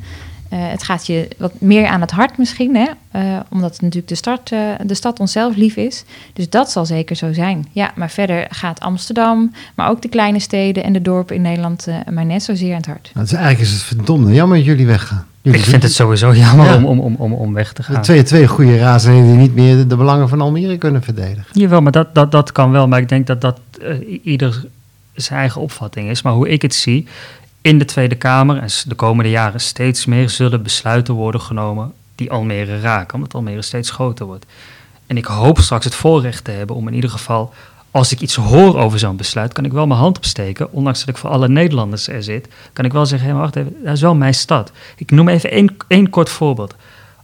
[0.53, 2.87] Uh, het gaat je wat meer aan het hart misschien, hè?
[3.15, 6.03] Uh, omdat het natuurlijk de, start, uh, de stad onszelf lief is.
[6.33, 7.67] Dus dat zal zeker zo zijn.
[7.71, 11.87] Ja, maar verder gaat Amsterdam, maar ook de kleine steden en de dorpen in Nederland
[12.09, 13.11] mij net zozeer aan het hart.
[13.13, 15.25] Nou, dus eigenlijk is het verdomde jammer dat jullie weggaan.
[15.41, 16.75] Jullie ik vind het sowieso jammer ja.
[16.75, 18.01] om, om, om, om weg te gaan.
[18.01, 21.45] Twee, twee goede raadsleden die niet meer de, de, belangen van Almere kunnen verdedigen.
[21.51, 22.87] Jawel, maar dat, dat, dat kan wel.
[22.87, 23.59] Maar ik denk dat dat
[24.23, 24.65] ieder
[25.21, 26.21] zijn eigen opvatting is.
[26.21, 27.07] Maar hoe ik het zie,
[27.61, 32.31] in de Tweede Kamer en de komende jaren steeds meer zullen besluiten worden genomen die
[32.31, 34.45] Almere raken, omdat Almere steeds groter wordt.
[35.07, 37.53] En ik hoop straks het voorrecht te hebben om in ieder geval,
[37.91, 41.09] als ik iets hoor over zo'n besluit, kan ik wel mijn hand opsteken, ondanks dat
[41.09, 43.93] ik voor alle Nederlanders er zit, kan ik wel zeggen, hé, maar wacht even, dat
[43.93, 44.71] is wel mijn stad.
[44.95, 46.75] Ik noem even één, één kort voorbeeld.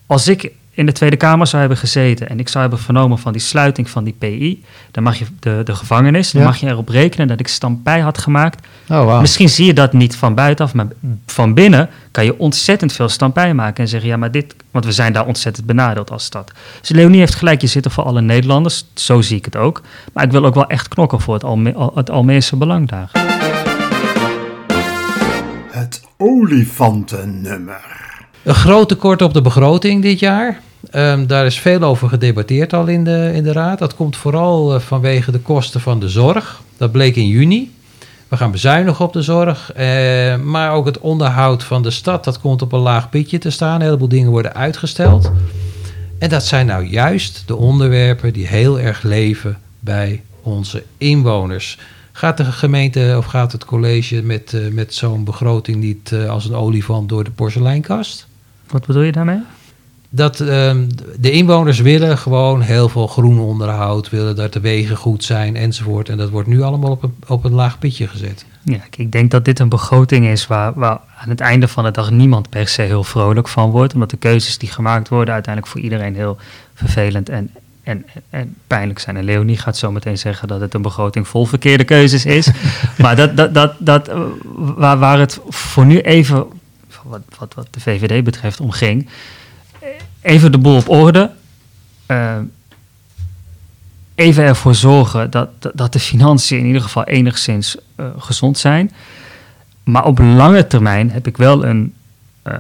[0.06, 3.32] Als ik in de Tweede Kamer zou hebben gezeten en ik zou hebben vernomen van
[3.32, 6.48] die sluiting van die PI, dan mag je de, de gevangenis, dan Ja.
[6.48, 8.68] mag je erop rekenen dat ik stampij had gemaakt.
[8.90, 9.22] Oh, wow.
[9.22, 10.88] Misschien zie je dat niet van buitenaf, maar
[11.26, 14.92] van binnen kan je ontzettend veel stampij maken en zeggen, ja, maar dit, want we
[14.92, 16.52] zijn daar ontzettend benadeeld als stad.
[16.80, 19.82] Dus Leonie heeft gelijk, je zit er voor alle Nederlanders, zo zie ik het ook.
[20.14, 23.12] Maar ik wil ook wel echt knokken voor het, Alme het Almeerse belang daar.
[25.72, 28.05] Het olifantennummer.
[28.46, 30.62] Een groot tekort op de begroting dit jaar.
[30.92, 33.80] Um, daar is veel over gedebatteerd al in de, in de Raad.
[33.80, 36.62] Dat komt vooral uh, vanwege de kosten van de zorg.
[36.78, 37.72] Dat bleek in juni.
[38.28, 39.72] We gaan bezuinigen op de zorg.
[39.78, 43.50] Uh, maar ook het onderhoud van de stad, dat komt op een laag pitje te
[43.50, 43.76] staan.
[43.76, 45.32] Een heleboel dingen worden uitgesteld.
[46.20, 51.78] En dat zijn nou juist de onderwerpen die heel erg leven bij onze inwoners.
[52.12, 56.56] Gaat de gemeente of gaat het college met, uh, met zo'n begroting niet als een
[56.56, 58.28] olifant door de porseleinkast?
[58.68, 59.40] Wat bedoel je daarmee?
[60.16, 60.88] dat um,
[61.20, 66.10] de inwoners willen gewoon heel veel groen onderhoud, willen dat de wegen goed zijn enzovoort.
[66.10, 68.46] En dat wordt nu allemaal op een, op een laag pitje gezet.
[68.64, 71.92] Ja, ik denk dat dit een begroting is waar, waar aan het einde van de
[71.92, 73.94] dag niemand per se heel vrolijk van wordt.
[73.94, 76.38] Omdat de keuzes die gemaakt worden uiteindelijk voor iedereen heel
[76.74, 77.50] vervelend en,
[77.84, 79.18] en, en pijnlijk zijn.
[79.18, 82.50] En Leonie gaat zo meteen zeggen dat het een begroting vol verkeerde keuzes is.
[83.02, 84.12] maar dat, dat, dat, dat,
[84.56, 86.46] waar, waar het voor nu even,
[87.06, 89.10] wat, wat, wat de VVD betreft, om ging
[90.26, 91.32] even de boel op orde.
[92.08, 92.38] Uh,
[94.16, 98.92] even ervoor zorgen dat, dat de financiën in ieder geval enigszins uh, gezond zijn.
[99.84, 101.94] Maar op lange termijn heb ik wel een.
[102.48, 102.54] Uh,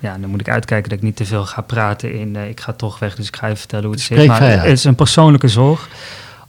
[0.00, 2.36] ja, dan moet ik uitkijken dat ik niet te veel ga praten in.
[2.36, 4.26] ik ga toch weg, dus ik ga even vertellen hoe het zit.
[4.26, 5.88] Maar het is een persoonlijke zorg.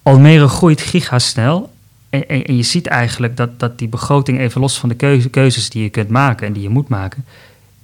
[0.03, 1.71] Almere groeit gigasnel.
[2.09, 5.83] En, je ziet eigenlijk dat, dat die begroting, even los van de keuze, keuzes die
[5.83, 7.25] je kunt maken en die je moet maken,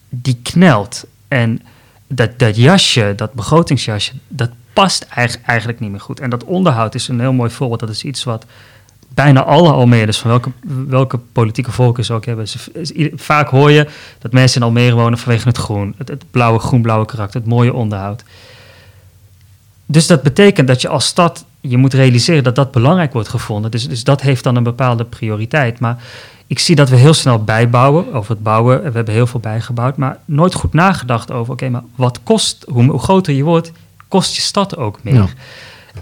[0.09, 1.05] die knelt.
[1.27, 1.61] En
[2.07, 5.07] dat, dat jasje, dat begrotingsjasje, dat past
[5.45, 6.19] eigenlijk niet meer goed.
[6.19, 7.79] En dat onderhoud is een heel mooi voorbeeld.
[7.79, 8.45] Dat is iets wat
[9.15, 10.51] bijna alle Almeerders, van welke,
[10.88, 12.47] welke politieke volken ze ook hebben.
[12.47, 13.88] Ze, vaak hoor je
[14.19, 15.95] dat mensen in Almere wonen vanwege het groen.
[15.97, 18.23] Het, het blauwe, groen-blauwe karakter, het mooie onderhoud.
[19.85, 23.71] Dus dat betekent dat je als stad, je moet realiseren dat dat belangrijk wordt gevonden.
[23.71, 25.80] Dus, dus dat heeft dan een bepaalde prioriteit.
[25.80, 25.97] Maar
[26.47, 28.84] ik zie dat we heel snel bijbouwen over het bouwen.
[28.84, 32.65] We hebben heel veel bijgebouwd, maar nooit goed nagedacht over: oké, okay, maar wat kost,
[32.69, 33.71] hoe, hoe, groter je wordt,
[34.08, 35.13] kost je stad ook meer.
[35.13, 35.28] Ja.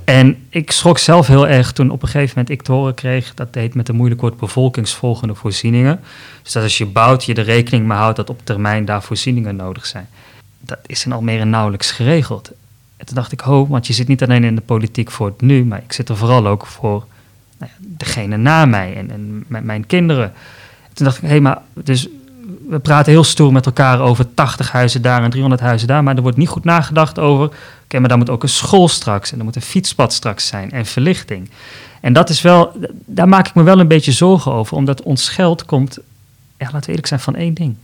[0.04, 3.34] En ik schrok zelf heel erg toen op een gegeven moment ik te horen kreeg,
[3.34, 6.00] dat heet met een moeilijk woord bevolkingsvolgende voorzieningen.
[6.44, 9.56] Dus dat als je bouwt, je er rekening mee houdt dat op termijn daar voorzieningen
[9.56, 10.08] nodig zijn.
[10.60, 12.52] Dat is in Almere nauwelijks geregeld.
[12.98, 15.42] En toen dacht ik, ho, want je zit niet alleen in de politiek voor het
[15.42, 17.06] nu, maar ik zit er vooral ook voor
[17.58, 20.34] nou ja, degene na mij en, en mijn kinderen.
[20.94, 22.08] Toen dacht ik, hé, hey, maar dus
[22.70, 26.16] we praten heel stoer met elkaar over 80 huizen daar en 300 huizen daar, maar
[26.16, 27.46] er wordt niet goed nagedacht over,
[27.84, 30.72] oké, maar daar moet ook een school straks en er moet een fietspad straks zijn
[30.72, 31.50] en verlichting.
[32.02, 32.72] En dat is wel,
[33.06, 35.98] daar maak ik me wel een beetje zorgen over, omdat ons geld komt,
[36.58, 37.76] ja, laten we eerlijk zijn, van één ding.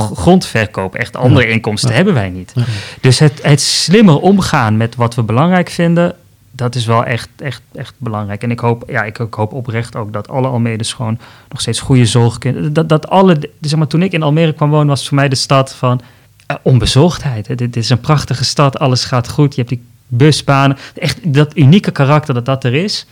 [0.00, 2.52] Grondverkoop, echt andere inkomsten hebben wij niet.
[3.00, 6.14] Dus het, het slimmer omgaan met wat we belangrijk vinden,
[6.50, 8.42] dat is wel echt, echt, echt belangrijk.
[8.42, 11.80] En ik hoop, ja, ik, ik hoop oprecht ook dat alle Almedes gewoon nog steeds
[11.80, 12.72] goede zorg kunnen.
[12.72, 15.34] Dat, dat alle, zeg maar, toen ik in Almere kwam wonen, was voor mij de
[15.34, 16.00] stad van
[16.50, 17.58] uh, onbezorgdheid.
[17.58, 19.54] Dit is een prachtige stad, alles gaat goed.
[19.54, 20.76] Je hebt die busbanen.
[20.94, 23.06] Echt dat unieke karakter dat dat er is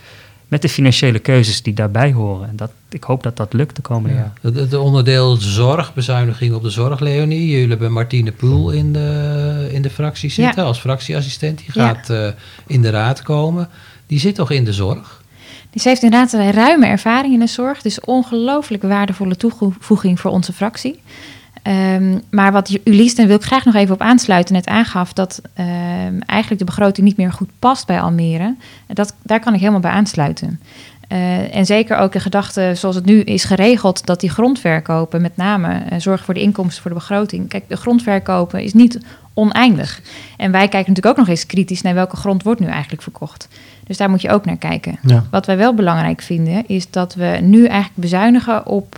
[0.49, 2.49] met de financiële keuzes die daarbij horen.
[2.49, 4.33] En dat, ik hoop dat dat lukt de komende ja.
[4.41, 4.53] jaar.
[4.53, 7.49] Het, onderdeel zorg, bezuiniging op de zorg, Leonie.
[7.49, 11.57] Jullie hebben Martine Poel in de, in de fractie zitten als fractieassistent.
[11.57, 12.25] Die gaat ja.
[12.25, 12.31] uh,
[12.67, 13.69] in de raad komen.
[14.07, 15.21] Die zit toch in de zorg?
[15.69, 17.81] Dus ze heeft inderdaad een ruime ervaring in de zorg.
[17.81, 20.99] Dus ongelooflijk waardevolle toevoeging voor onze fractie.
[21.69, 25.41] Um, maar wat Ulies, en wil ik graag nog even op aansluiten, net aangaf dat
[25.59, 28.55] um, eigenlijk de begroting niet meer goed past bij Almere.
[28.87, 30.59] Dat, daar kan ik helemaal bij aansluiten.
[31.11, 35.37] Uh, en zeker ook de gedachte zoals het nu is geregeld, dat die grondverkopen met
[35.37, 37.49] name uh, zorgen voor de inkomsten voor de begroting.
[37.49, 38.99] Kijk, de grondverkopen is niet
[39.33, 40.01] oneindig.
[40.37, 43.47] En wij kijken natuurlijk ook nog eens kritisch naar welke grond wordt nu eigenlijk verkocht.
[43.83, 44.99] Dus daar moet je ook naar kijken.
[45.01, 45.23] Ja.
[45.31, 48.95] Wat wij wel belangrijk vinden, is dat we nu eigenlijk bezuinigen op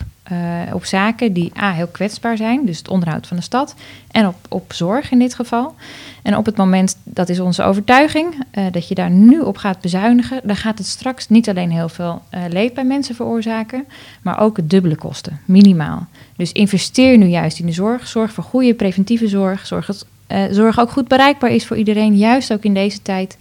[0.73, 3.75] op zaken die A, heel kwetsbaar zijn, dus het onderhoud van de stad,
[4.11, 5.75] en op, op zorg in dit geval.
[6.21, 9.81] En op het moment, dat is onze overtuiging, uh, dat je daar nu op gaat
[9.81, 13.85] bezuinigen, dan gaat het straks niet alleen heel veel uh, leed bij mensen veroorzaken,
[14.21, 16.07] maar ook het dubbele kosten, minimaal.
[16.35, 20.05] Dus investeer nu juist in de zorg, zorg voor goede preventieve zorg, zorg dat
[20.51, 23.37] zorg ook goed bereikbaar is voor iedereen, juist ook in deze tijd.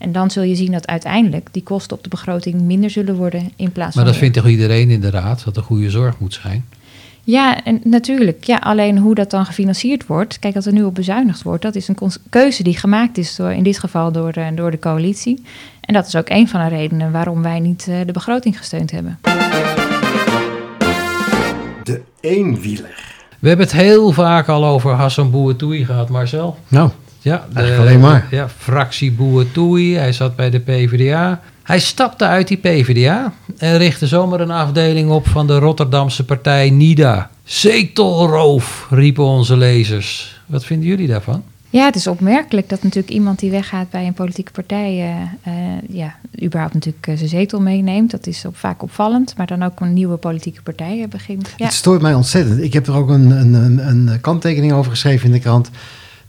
[0.00, 3.52] En dan zul je zien dat uiteindelijk die kosten op de begroting minder zullen worden
[3.56, 4.02] in plaats maar van.
[4.02, 6.64] Maar dat vindt toch iedereen in de raad, dat er goede zorg moet zijn?
[7.24, 8.44] Ja, en natuurlijk.
[8.44, 10.38] Ja, alleen hoe dat dan gefinancierd wordt.
[10.38, 11.96] Kijk, dat er nu op bezuinigd wordt, dat is een
[12.28, 15.42] keuze die gemaakt is door, in dit geval door, uh, door de coalitie.
[15.80, 18.90] En dat is ook een van de redenen waarom wij niet uh, de begroting gesteund
[18.90, 19.18] hebben.
[21.84, 23.18] De eenwieler.
[23.38, 26.58] We hebben het heel vaak al over Hassan Bouatoui gehad, Marcel.
[26.68, 28.26] Nou, ja, de, alleen maar.
[28.30, 29.96] Ja, fractie Bouatoui.
[29.96, 31.40] Hij zat bij de PvdA.
[31.62, 36.70] Hij stapte uit die PvdA en richtte zomaar een afdeling op van de Rotterdamse partij
[36.70, 37.30] NIDA.
[37.44, 40.40] Zetelroof, riepen onze lezers.
[40.46, 41.42] Wat vinden jullie daarvan?
[41.72, 45.62] Ja, het is opmerkelijk dat natuurlijk iemand die weggaat bij een politieke partij, uh, uh,
[45.88, 48.10] ja, überhaupt natuurlijk uh, zijn zetel meeneemt.
[48.10, 51.52] Dat is op, vaak opvallend, maar dan ook een nieuwe politieke partij begint.
[51.56, 51.64] Ja.
[51.64, 52.62] Het stoort mij ontzettend.
[52.62, 55.70] Ik heb er ook een, een, een kanttekening over geschreven in de krant.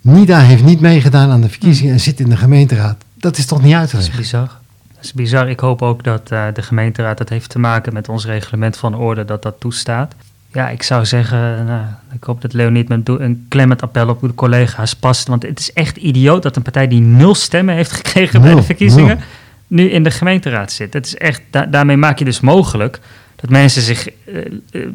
[0.01, 3.03] NIDA heeft niet meegedaan aan de verkiezingen en zit in de gemeenteraad.
[3.13, 4.13] Dat is toch niet uit te leggen?
[4.13, 4.47] Dat is bizar.
[4.95, 5.49] Dat is bizar.
[5.49, 8.95] Ik hoop ook dat uh, de gemeenteraad, dat heeft te maken met ons reglement van
[8.95, 10.15] orde, dat dat toestaat.
[10.53, 11.81] Ja, ik zou zeggen, nou,
[12.13, 15.27] ik hoop dat Leoniet met een klemmend appel op de collega's past.
[15.27, 18.63] Want het is echt idioot dat een partij die nul stemmen heeft gekregen bij de
[18.63, 19.19] verkiezingen,
[19.67, 20.91] nu in de gemeenteraad zit.
[20.91, 22.99] Dat is echt, da daarmee maak je dus mogelijk
[23.35, 24.87] dat mensen zich uh, uh,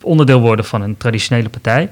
[0.00, 1.90] onderdeel worden van een traditionele partij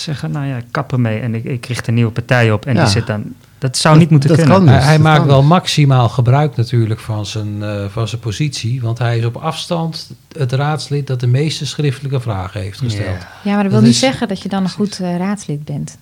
[0.00, 2.74] zeggen, nou ja, ik kap ermee en ik, ik richt een nieuwe partij op en
[2.74, 2.80] ja.
[2.82, 3.34] die zit dan...
[3.58, 4.56] Dat zou dat, niet moeten dat kunnen.
[4.56, 5.26] Kan dus, hij, hij dat maakt kan.
[5.26, 8.80] wel maximaal gebruik natuurlijk van zijn, uh, van zijn positie.
[8.80, 13.18] Want hij is op afstand het raadslid dat de meeste schriftelijke vragen heeft gesteld.
[13.18, 15.64] Ja, ja maar dat wil niet is, zeggen dat je dan een goed uh, raadslid
[15.64, 15.98] bent.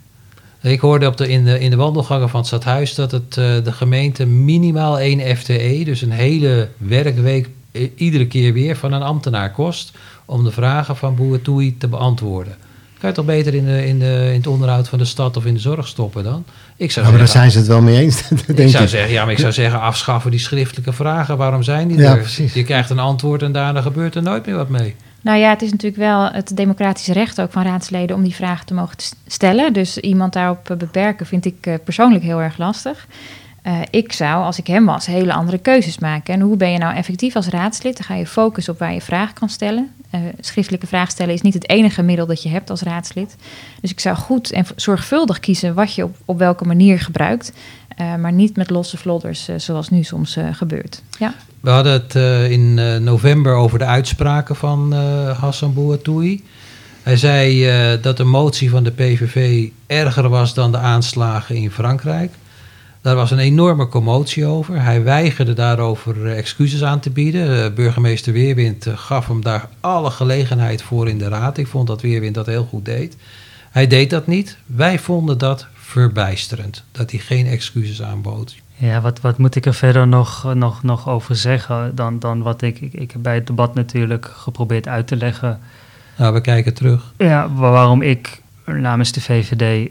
[0.60, 3.64] Ik hoorde op de, in, de, in de wandelgangen van het stadhuis dat het, uh,
[3.64, 7.48] de gemeente minimaal één FTE, dus een hele werkweek,
[7.94, 9.92] iedere keer weer van een ambtenaar kost
[10.24, 12.56] om de vragen van Boertoei te beantwoorden.
[13.06, 15.44] Kan je toch beter in, de, in, de, in het onderhoud van de stad of
[15.44, 16.44] in de zorg stoppen dan?
[16.76, 18.28] Ik zou ja, maar zeggen, daar zijn ze het wel mee eens.
[18.46, 21.36] denk ik zou zeggen, ja, maar ik zou zeggen, afschaffen die schriftelijke vragen.
[21.36, 22.18] Waarom zijn die ja, er?
[22.18, 22.54] Precies.
[22.54, 24.94] Je krijgt een antwoord en daarna gebeurt er nooit meer wat mee.
[25.20, 28.66] Nou ja, het is natuurlijk wel het democratische recht ook van raadsleden om die vragen
[28.66, 29.72] te mogen stellen.
[29.72, 33.06] Dus iemand daarop beperken vind ik persoonlijk heel erg lastig.
[33.66, 36.34] Uh, ik zou, als ik hem was, hele andere keuzes maken.
[36.34, 37.96] En hoe ben je nou effectief als raadslid?
[37.96, 39.90] Dan ga je focussen op waar je vragen kan stellen.
[40.14, 43.36] Uh, schriftelijke vraag stellen is niet het enige middel dat je hebt als raadslid.
[43.80, 47.52] Dus ik zou goed en zorgvuldig kiezen wat je op, op welke manier gebruikt.
[48.00, 51.02] Uh, maar niet met losse vlodders, zoals nu soms gebeurt.
[51.18, 51.34] Ja.
[51.60, 52.14] We hadden het
[52.50, 52.74] in
[53.04, 54.92] november over de uitspraken van
[55.40, 56.44] Hassan Bouatoui.
[57.02, 57.66] Hij zei
[58.00, 62.32] dat de motie van de PVV erger was dan de aanslagen in Frankrijk.
[63.06, 64.82] Daar was een enorme commotie over.
[64.82, 67.74] Hij weigerde daarover excuses aan te bieden.
[67.74, 71.58] Burgemeester Weerwind gaf hem daar alle gelegenheid voor in de raad.
[71.58, 73.16] Ik vond dat Weerwind dat heel goed deed.
[73.70, 74.58] Hij deed dat niet.
[74.66, 78.56] Wij vonden dat verbijsterend, dat hij geen excuses aanbood.
[78.74, 82.62] Ja, wat, wat moet ik er verder nog, nog, nog over zeggen dan, dan wat
[82.62, 82.92] ik, ik...
[82.92, 85.60] Ik heb bij het debat natuurlijk geprobeerd uit te leggen
[86.16, 87.12] Nou, we kijken terug.
[87.16, 89.90] Ja, waarom ik namens de VVD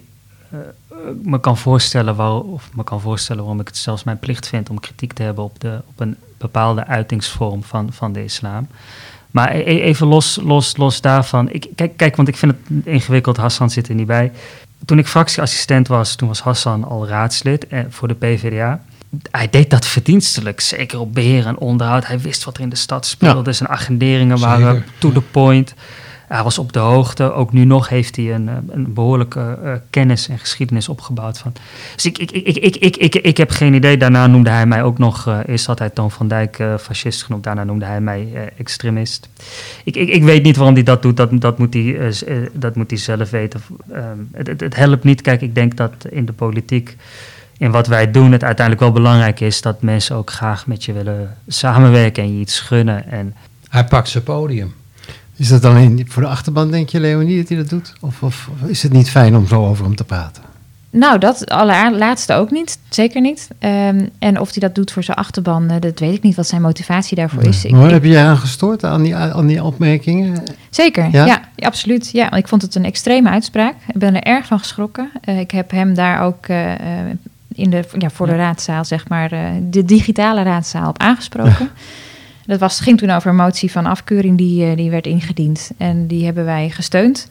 [1.23, 4.69] me kan voorstellen waar, of me kan voorstellen waarom ik het zelfs mijn plicht vind
[4.69, 8.67] om kritiek te hebben op, de, op een bepaalde uitingsvorm van, van de islam.
[9.31, 11.49] Maar e-, e-, even los, los, los daarvan.
[11.49, 13.37] Ik, kijk, kijk, want ik vind het ingewikkeld.
[13.37, 14.31] Hassan zit er niet bij.
[14.85, 18.81] Toen ik fractieassistent was, toen was Hassan al raadslid eh, voor de PvdA.
[19.31, 22.07] Hij deed dat verdienstelijk, zeker op beheer en onderhoud.
[22.07, 23.53] Hij wist wat er in de stad speelde.
[23.53, 25.73] Zijn agenderingen waren to the point.
[26.27, 27.33] Hij was op de hoogte.
[27.33, 31.37] Ook nu nog heeft hij een, eh, een behoorlijke uh, kennis en geschiedenis opgebouwd.
[31.37, 31.53] Van.
[31.95, 33.97] Dus ik, ik, ik, ik, ik, ik, ik heb geen idee.
[33.97, 37.43] Daarna noemde hij mij ook nog, uh, eerst had hij Toon van Dijk fascist genoemd.
[37.43, 39.29] Daarna noemde hij mij extremist.
[39.83, 41.17] Ik, ik, ik weet niet waarom hij dat doet.
[41.17, 43.61] Dat, dat, moet, hij, dat moet hij zelf weten.
[43.91, 45.21] Um, het, het, het helpt niet.
[45.21, 46.95] Kijk, ik denk dat in de politiek
[47.57, 50.93] in wat wij doen het uiteindelijk wel belangrijk is dat mensen ook graag met je
[50.93, 53.11] willen samenwerken en je iets gunnen.
[53.11, 53.35] En
[53.69, 54.73] hij pakt zijn podium.
[55.35, 57.93] Is dat alleen voor de achterban, denk je, Leonie, dat hij dat doet?
[57.99, 60.43] Of, of is het niet fijn om zo over hem te praten?
[60.89, 62.79] Nou, dat allerlaatste ook niet.
[62.89, 63.47] Zeker niet.
[63.59, 66.47] Um, en of hij dat doet voor zijn achterban, uh, dat weet ik niet wat
[66.47, 67.49] zijn motivatie daarvoor nee.
[67.49, 67.65] is.
[67.65, 70.43] Ik, maar heb je aan gestoord aan die, aan die opmerkingen?
[70.69, 71.25] Zeker, ja?
[71.25, 72.09] ja, absoluut.
[72.11, 73.75] Ja, ik vond het een extreme uitspraak.
[73.87, 75.09] Ik ben er erg van geschrokken.
[75.29, 76.71] Uh, ik heb hem daar ook uh,
[77.47, 79.29] in de, ja, voor de raadzaal, zeg maar,
[79.69, 81.69] de digitale raadzaal op aangesproken.
[82.45, 85.71] Dat was, ging toen over een motie van afkeuring die, uh, die werd ingediend.
[85.77, 87.29] En die hebben wij gesteund.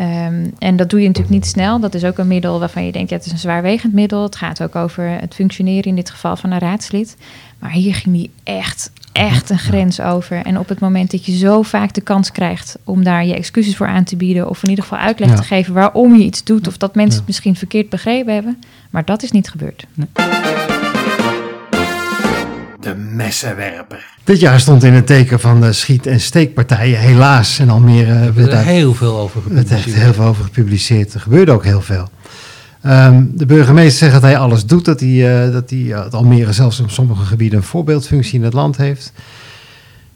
[0.00, 1.80] Um, en dat doe je natuurlijk niet snel.
[1.80, 4.22] Dat is ook een middel waarvan je denkt, ja, het is een zwaarwegend middel.
[4.22, 7.16] Het gaat ook over het functioneren in dit geval van een raadslid.
[7.58, 10.44] Maar hier ging die echt, echt een grens over.
[10.44, 13.76] En op het moment dat je zo vaak de kans krijgt om daar je excuses
[13.76, 14.48] voor aan te bieden...
[14.48, 15.36] of in ieder geval uitleg ja.
[15.36, 16.66] te geven waarom je iets doet...
[16.66, 18.58] of dat mensen het misschien verkeerd begrepen hebben.
[18.90, 19.86] Maar dat is niet gebeurd.
[19.94, 20.65] Nee
[22.86, 24.06] de messenwerper.
[24.24, 27.58] Dit jaar stond in het teken van de schiet- en steekpartijen, helaas.
[27.58, 29.84] En Almere we hebben er heel veel over gepubliceerd.
[29.84, 31.14] Het heel veel over gepubliceerd.
[31.14, 32.08] Er gebeurde ook heel veel.
[32.86, 36.14] Um, de burgemeester zegt dat hij alles doet, dat, hij, uh, dat, hij, uh, dat
[36.14, 39.12] Almere zelfs in sommige gebieden een voorbeeldfunctie in het land heeft.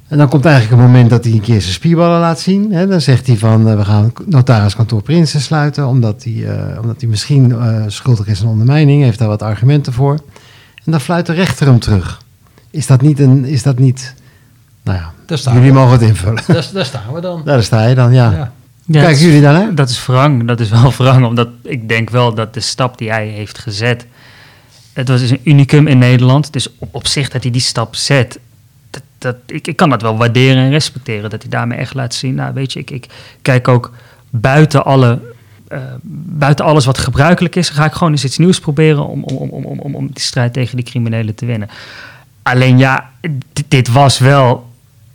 [0.09, 2.73] En dan komt eigenlijk een moment dat hij een keer zijn spierballen laat zien.
[2.73, 2.87] Hè.
[2.87, 7.55] Dan zegt hij van, uh, we gaan notariskantoor Prinsen sluiten, omdat hij, omdat hij misschien
[7.87, 10.19] schuldig is aan ondermijning, heeft daar wat argumenten voor.
[10.85, 12.21] En dan fluit de rechter hem terug.
[12.71, 13.45] Is dat niet een.
[13.45, 14.15] Is dat niet.
[14.83, 15.79] Nou ja, jullie we.
[15.79, 16.43] mogen het invullen.
[16.47, 17.43] Daar, daar, staan we dan.
[17.45, 18.31] Daar sta je dan, ja.
[18.31, 18.53] ja.
[18.85, 19.75] ja Kijken jullie dan, hè?
[19.75, 20.47] Dat is wrang.
[20.47, 24.07] Dat is wel wrang, omdat ik denk wel dat de stap die hij heeft gezet.
[24.93, 26.53] Het was dus een unicum in Nederland.
[26.53, 28.39] Dus op, op zich dat hij die stap zet.
[28.91, 31.31] Dat, dat, ik, ik kan dat wel waarderen en respecteren.
[31.31, 32.35] Dat hij daarmee echt laat zien.
[32.35, 33.07] Nou, weet je, ik, ik
[33.43, 33.93] kijk ook
[34.31, 35.19] buiten alle
[35.73, 39.37] uh, buiten alles wat gebruikelijk is, ga ik gewoon eens iets nieuws proberen om, om,
[39.37, 41.69] om, om, om, om die strijd tegen die criminelen te winnen.
[42.43, 43.11] Alleen ja,
[43.53, 44.69] dit, dit was wel.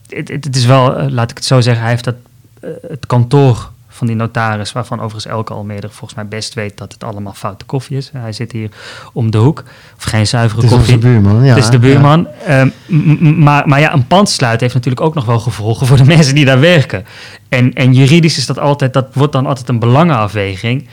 [0.07, 2.15] Het, het, is wel, uh, laat ik het zo zeggen, hij heeft dat,
[2.63, 6.93] uh, het kantoor van die notaris, waarvan overigens elke Almere volgens mij best weet dat
[6.93, 8.09] het allemaal foute koffie is.
[8.13, 8.69] Hij zit hier
[9.13, 9.63] om de hoek,
[9.97, 10.97] of geen zuivere het is koffie.
[10.97, 11.55] de buurman, ja.
[11.55, 12.27] Het is de buurman.
[12.47, 12.59] Ja.
[12.87, 16.05] Um, maar, maar ja, een pand sluiten heeft natuurlijk ook nog wel gevolgen voor de
[16.15, 17.05] mensen die daar werken.
[17.49, 20.87] En, en juridisch is dat altijd, dat wordt dan altijd een belangenafweging.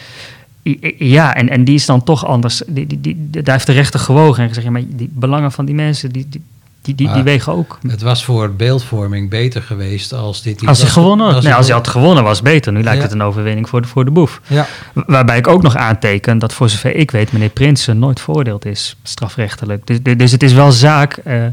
[0.99, 2.63] Ja, en, en die is dan toch anders.
[2.67, 5.65] Die, die, die, daar heeft de rechter gewogen en gezegd: ja, maar die belangen van
[5.65, 6.43] die mensen, die, die,
[6.83, 7.79] die, die, die wegen ook.
[7.89, 10.67] Het was voor beeldvorming beter geweest als dit.
[10.67, 11.43] Als hij gewonnen had.
[11.43, 12.73] Nee, als hij had gewonnen was beter.
[12.73, 13.05] Nu lijkt ja.
[13.05, 14.41] het een overwinning voor de, voor de boef.
[14.47, 14.67] Ja.
[15.07, 18.97] Waarbij ik ook nog aanteken dat voor zover ik weet, meneer Prinsen nooit veroordeeld is,
[19.03, 19.87] strafrechtelijk.
[19.87, 21.19] Dus, dus het is wel zaak.
[21.27, 21.45] Uh,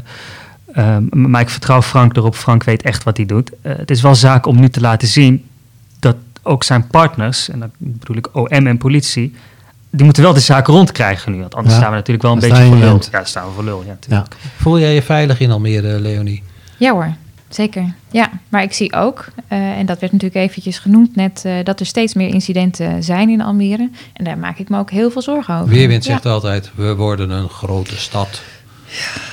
[0.74, 2.34] uh, maar ik vertrouw Frank erop.
[2.34, 3.50] Frank weet echt wat hij doet.
[3.62, 5.44] Uh, het is wel zaak om nu te laten zien
[6.42, 9.34] ook zijn partners, en dan bedoel ik OM en politie,
[9.90, 11.40] die moeten wel de zaak rondkrijgen nu.
[11.40, 13.00] Want anders ja, staan we natuurlijk wel een beetje voor lul.
[13.10, 13.84] Ja, staan we voor lul.
[13.86, 14.26] Ja, ja.
[14.56, 16.42] Voel jij je veilig in Almere, Leonie?
[16.76, 17.14] Ja hoor,
[17.48, 17.94] zeker.
[18.10, 21.80] Ja, maar ik zie ook, uh, en dat werd natuurlijk eventjes genoemd net, uh, dat
[21.80, 23.90] er steeds meer incidenten zijn in Almere.
[24.12, 25.68] En daar maak ik me ook heel veel zorgen over.
[25.68, 26.30] Weerwind zegt ja.
[26.30, 28.42] altijd, we worden een grote stad.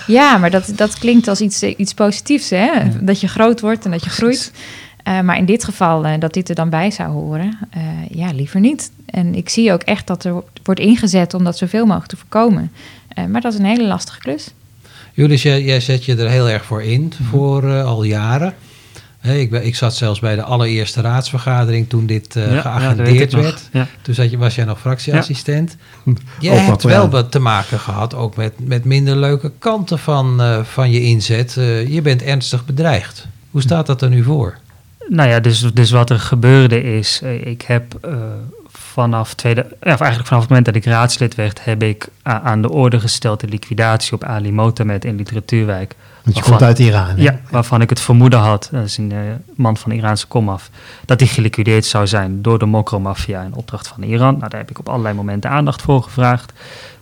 [0.08, 2.66] Ja, maar dat, dat klinkt als iets, iets positiefs, hè?
[2.66, 2.90] Ja.
[3.02, 4.52] Dat je groot wordt en dat je groeit.
[5.08, 8.32] Uh, maar in dit geval, uh, dat dit er dan bij zou horen, uh, ja,
[8.32, 8.92] liever niet.
[9.06, 12.72] En ik zie ook echt dat er wordt ingezet om dat zoveel mogelijk te voorkomen.
[13.30, 14.54] maar dat is een hele lastige klus.
[15.14, 17.26] Julius, jij, jij zet je er heel erg voor in, mm -hmm.
[17.26, 18.54] voor al jaren.
[19.20, 23.38] Hey, ik, ben, ik zat zelfs bij de allereerste raadsvergadering toen dit ja, geagendeerd ja,
[23.38, 23.70] werd.
[23.72, 23.88] Ja.
[24.02, 25.76] Toen zat je, was jij nog fractieassistent.
[26.40, 31.02] Jij hebt wel te maken gehad ook met, met minder leuke kanten van, van je
[31.02, 31.54] inzet.
[31.88, 33.28] je bent ernstig bedreigd.
[33.52, 34.58] Hoe staat dat er nu voor?
[35.10, 38.16] Nou ja, dus, dus wat er gebeurde is, ik heb uh,
[38.72, 42.72] vanaf, tweede, of eigenlijk vanaf het moment dat ik raadslid werd, heb ik aan de
[42.72, 45.96] orde gesteld de liquidatie op Ali Motamed in Literatuurwijk.
[46.24, 47.08] Want je komt uit Iran.
[47.08, 47.14] hè?
[47.16, 49.18] Ja, waarvan ik het vermoeden had, dat is een eh,
[49.56, 50.70] man van Iraanse komaf,
[51.06, 54.38] dat hij geliquideerd zou zijn door de mokromafia in opdracht van Iran.
[54.38, 56.54] Nou, daar heb ik op allerlei momenten aandacht voor gevraagd.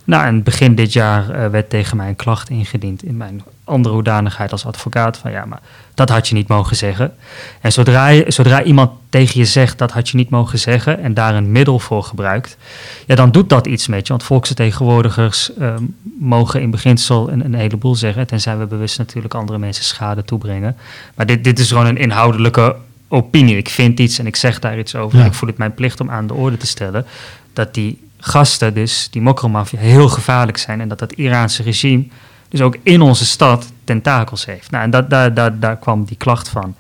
[0.05, 3.93] Nou, en begin dit jaar eh, werd tegen mij een klacht ingediend in mijn andere
[3.93, 5.17] hoedanigheid als advocaat.
[5.17, 5.59] Van ja, maar
[5.93, 7.13] dat had je niet mogen zeggen.
[7.61, 11.13] En zodra, je, zodra iemand tegen je zegt dat had je niet mogen zeggen en
[11.13, 12.57] daar een middel voor gebruikt,
[13.05, 14.13] ja, dan doet dat iets met je.
[14.13, 15.83] Want volksvertegenwoordigers ehm,
[16.19, 20.75] mogen in beginsel een, een heleboel zeggen, tenzij we bewust natuurlijk andere mensen schade toebrengen.
[21.15, 22.75] Maar dit, dit is gewoon een inhoudelijke
[23.07, 23.57] opinie.
[23.57, 25.19] Ik vind iets en ik zeg daar iets over.
[25.19, 25.25] Ja.
[25.25, 27.05] Ik voel het mijn plicht om aan de orde te stellen
[27.53, 30.81] dat die gasten, dus die mokromafia, heel gevaarlijk zijn.
[30.81, 32.03] En dat dat Iraanse regime
[32.49, 34.71] dus ook in onze stad tentakels heeft.
[34.71, 36.75] Nou, en dat, daar, daar, daar kwam die klacht van.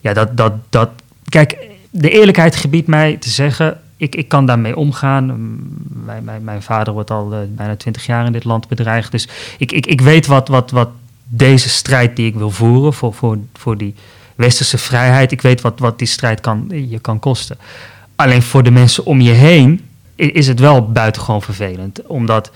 [0.00, 0.90] Ja, dat, dat, dat,
[1.28, 1.56] kijk,
[1.90, 5.24] de eerlijkheid gebiedt mij te zeggen, ik, ik kan daarmee omgaan.
[5.24, 9.10] Mm, Mijn, mijn, mijn vader wordt al eh, bijna twintig jaar in dit land bedreigd.
[9.10, 9.28] Dus
[9.58, 10.88] ik, ik, ik weet wat, wat, wat
[11.24, 13.94] deze strijd die ik wil voeren voor, voor, voor die
[14.34, 17.58] westerse vrijheid, ik weet wat, wat die strijd kan, je kan kosten.
[18.16, 19.87] Alleen voor de mensen om je heen
[20.18, 22.06] is het wel buitengewoon vervelend.
[22.06, 22.50] Omdat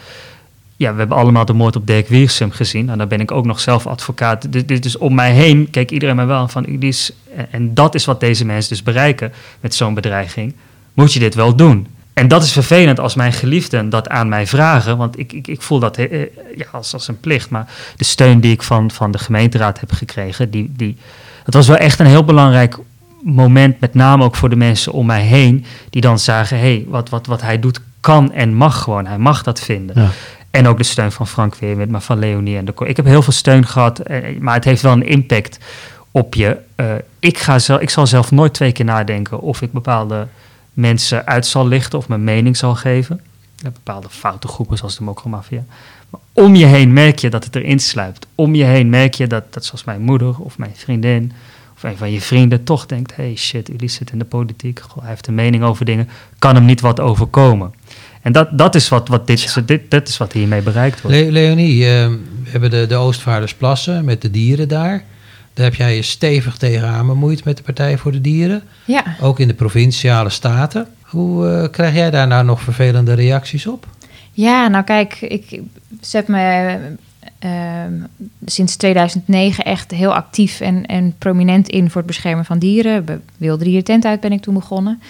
[0.76, 2.90] ja, we hebben allemaal de moord op Dirk Wiersum gezien.
[2.90, 4.52] En daar ben ik ook nog zelf advocaat.
[4.52, 6.64] Dus, dus om mij heen kijkt iedereen mij wel van...
[6.68, 7.12] Ulysse,
[7.50, 10.54] en, dat is wat deze mensen dus bereiken met zo'n bedreiging.
[10.92, 11.86] Moet je dit wel doen?
[12.12, 14.96] En dat is vervelend als mijn geliefden dat aan mij vragen.
[14.96, 16.20] Want ik, ik, ik voel dat eh,
[16.56, 17.50] ja, als, als een plicht.
[17.50, 20.50] Maar de steun die ik van, van de gemeenteraad heb gekregen...
[20.50, 20.96] Die, die,
[21.44, 22.78] dat was wel echt een heel belangrijk
[23.22, 23.80] moment.
[23.80, 25.64] Met name ook voor de mensen om mij heen.
[25.90, 29.06] Die dan zagen, hé, hey, wat, wat, wat hij doet kan en mag gewoon.
[29.06, 30.00] Hij mag dat vinden.
[30.00, 30.10] Ja.
[30.50, 32.72] En ook de steun van Frank Weerwit, maar van Leonie en de.
[32.84, 35.58] Ik heb heel veel steun gehad, eh, maar het heeft wel een impact
[36.10, 36.56] op je.
[36.74, 36.86] Eh,
[37.18, 40.26] ik, ga zelf, ik zal zelf nooit twee keer nadenken of ik bepaalde
[40.72, 43.20] mensen uit zal lichten of mijn mening zal geven.
[43.62, 45.64] Bepaalde foute groepen zoals de mokromafia.
[46.10, 48.26] Maar om je heen merk je dat het erin sluipt.
[48.34, 51.32] Om je heen merk je dat, dat zoals mijn moeder of mijn vriendin
[51.84, 53.16] of een van je vrienden toch denkt...
[53.16, 56.08] hey shit, Ulysse zit in de politiek, Goh, hij heeft een mening over dingen,
[56.38, 57.74] kan hem niet wat overkomen.
[58.22, 61.16] En dat, dat is wat, wat dit, dit, dit is wat hiermee bereikt wordt.
[61.16, 62.06] Le- Leonie, eh,
[62.44, 65.04] we hebben de, de Oostvaardersplassen met de dieren daar.
[65.54, 68.62] Daar heb jij je stevig tegenaan bemoeid met de Partij voor de Dieren.
[68.84, 70.86] Ja, Ook in de provinciale staten.
[71.02, 73.86] Hoe eh, krijg jij daar nou nog vervelende reacties op?
[74.32, 75.60] Ja, nou kijk, ik
[76.00, 76.78] zet me
[77.38, 77.92] ehm,
[78.44, 83.22] sinds 2009 echt heel actief en, en prominent in voor het beschermen van dieren.
[83.36, 85.00] Wilde Dieren Tent uit ben ik toen begonnen.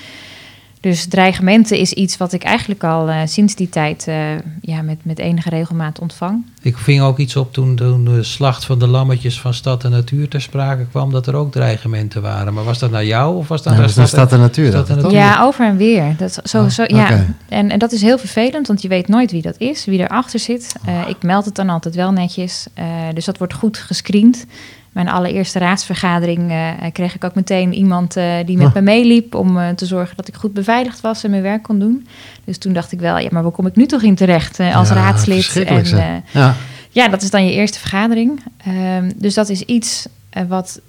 [0.83, 4.17] Dus dreigementen is iets wat ik eigenlijk al eh, sinds die tijd eh,
[4.61, 6.45] ja, met, met enige regelmaat ontvang.
[6.63, 9.91] Ik ving ook iets op toen, toen de slacht van de lammetjes van Stad en
[9.91, 12.55] Natuur ter sprake kwam, dat er ook dreigementen waren.
[12.55, 14.69] Maar was dat naar jou of was dat naar staat de natuur.
[14.69, 15.19] Stad en dat, Natuur?
[15.19, 16.15] Ja, over en weer.
[16.19, 17.27] Dat, zo, Oh, zo, ja.
[17.49, 20.39] en, en dat is heel vervelend, want je weet nooit wie dat is, wie erachter
[20.39, 20.75] zit.
[20.85, 22.67] Eh, ik meld het dan altijd wel netjes.
[22.75, 24.47] Eh, dus dat wordt goed gescreend.
[24.93, 28.75] Mijn allereerste raadsvergadering eh, kreeg ik ook meteen iemand eh, die met Oh.
[28.75, 31.79] me meeliep om eh, te zorgen dat ik goed beveiligd was en mijn werk kon
[31.79, 32.07] doen.
[32.45, 34.89] Dus toen dacht ik wel, ja, maar waar kom ik nu toch in terecht als
[34.89, 35.57] Ja, raadslid?
[35.57, 36.55] eh, ja.
[36.91, 38.41] ja, dat is dan je eerste vergadering.
[38.65, 40.07] Ehm, dus dat is iets
[40.49, 40.81] wat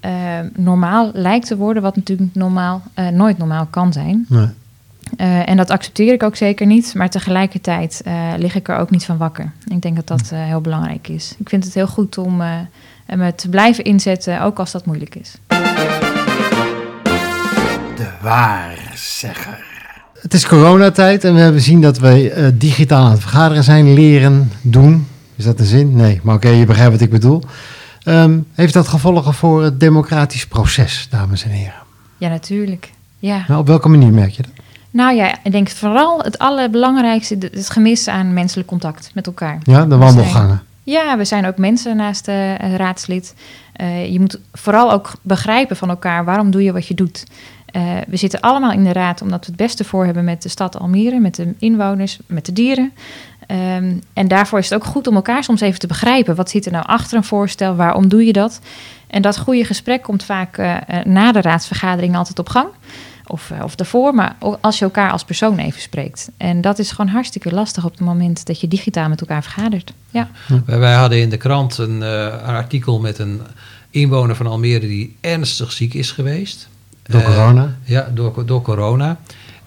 [0.56, 2.82] normaal lijkt te worden, wat natuurlijk normaal,
[3.14, 4.26] nooit normaal kan zijn.
[4.30, 4.48] Nee.
[5.46, 8.02] En dat accepteer ik ook zeker niet, maar tegelijkertijd
[8.38, 9.52] lig ik er ook niet van wakker.
[9.68, 11.36] Ik denk dat dat heel belangrijk is.
[11.38, 12.42] Ik vind het heel goed om
[13.06, 15.36] eh, me te blijven inzetten, ook als dat moeilijk is.
[17.96, 19.72] De waarzegger.
[20.20, 23.94] Het is coronatijd en we hebben zien dat we eh, digitaal aan het vergaderen zijn,
[23.94, 25.08] leren, doen.
[25.36, 25.96] Is dat een zin?
[25.96, 27.42] Nee, maar oké, je begrijpt wat ik bedoel.
[28.04, 31.82] Ehm, heeft dat gevolgen voor het democratisch proces, dames en heren?
[32.18, 32.92] Ja, natuurlijk.
[33.20, 33.44] Ja.
[33.48, 34.52] Nou, op welke manier merk je dat?
[34.90, 39.60] Nou ja, ik denk vooral het allerbelangrijkste, het gemis aan menselijk contact met elkaar.
[39.64, 40.62] Ja, de wandelgangen.
[40.84, 43.36] Ja, we zijn ook mensen naast de raadslid.
[43.74, 47.26] Eh, je moet vooral ook begrijpen van elkaar waarom doe je wat je doet.
[47.66, 50.50] Eh, we zitten allemaal in de raad omdat we het beste voor hebben met de
[50.50, 52.94] stad Almere, met de inwoners, met de dieren.
[53.48, 56.36] Ehm, en daarvoor is het ook goed om elkaar soms even te begrijpen.
[56.36, 57.76] Wat zit er nou achter een voorstel?
[57.76, 58.60] Waarom doe je dat?
[59.08, 60.58] En dat goede gesprek komt vaak
[61.04, 62.68] na de raadsvergadering altijd op gang.
[63.34, 66.30] Of, eh, of daarvoor, maar ook als je elkaar als persoon even spreekt.
[66.38, 69.94] En dat is gewoon hartstikke lastig op het moment dat je digitaal met elkaar vergadert.
[70.10, 70.30] Ja.
[70.66, 73.42] Wij, wij hadden in de krant een, eh, een artikel met een
[73.90, 76.68] inwoner van Almere die ernstig ziek is geweest.
[77.04, 77.76] Door Eh, corona?
[77.84, 79.18] Ja, door, door corona.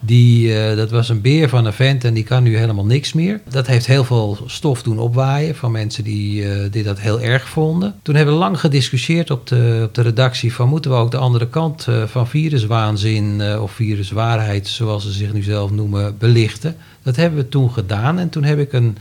[0.07, 3.13] Die, eh, dat was een beer van een vent en die kan nu helemaal niks
[3.13, 3.41] meer.
[3.51, 7.49] Dat heeft heel veel stof doen opwaaien van mensen die, eh, die dat heel erg
[7.49, 7.95] vonden.
[8.03, 11.17] Toen hebben we lang gediscussieerd op de, op de redactie van moeten we ook de
[11.17, 16.77] andere kant eh, van viruswaanzin of viruswaarheid, zoals ze zich nu zelf noemen, belichten.
[17.03, 18.97] Dat hebben we toen gedaan en toen heb ik een,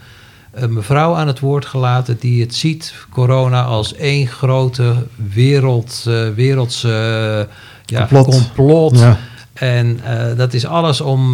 [0.52, 4.94] een mevrouw aan het woord gelaten die het ziet, corona, als één grote
[5.34, 6.04] wereld,
[6.36, 7.48] wereldse
[7.86, 8.26] ja, complot.
[8.26, 9.00] complot.
[9.00, 9.18] Ja.
[9.56, 10.00] En
[10.38, 11.32] dat is alles om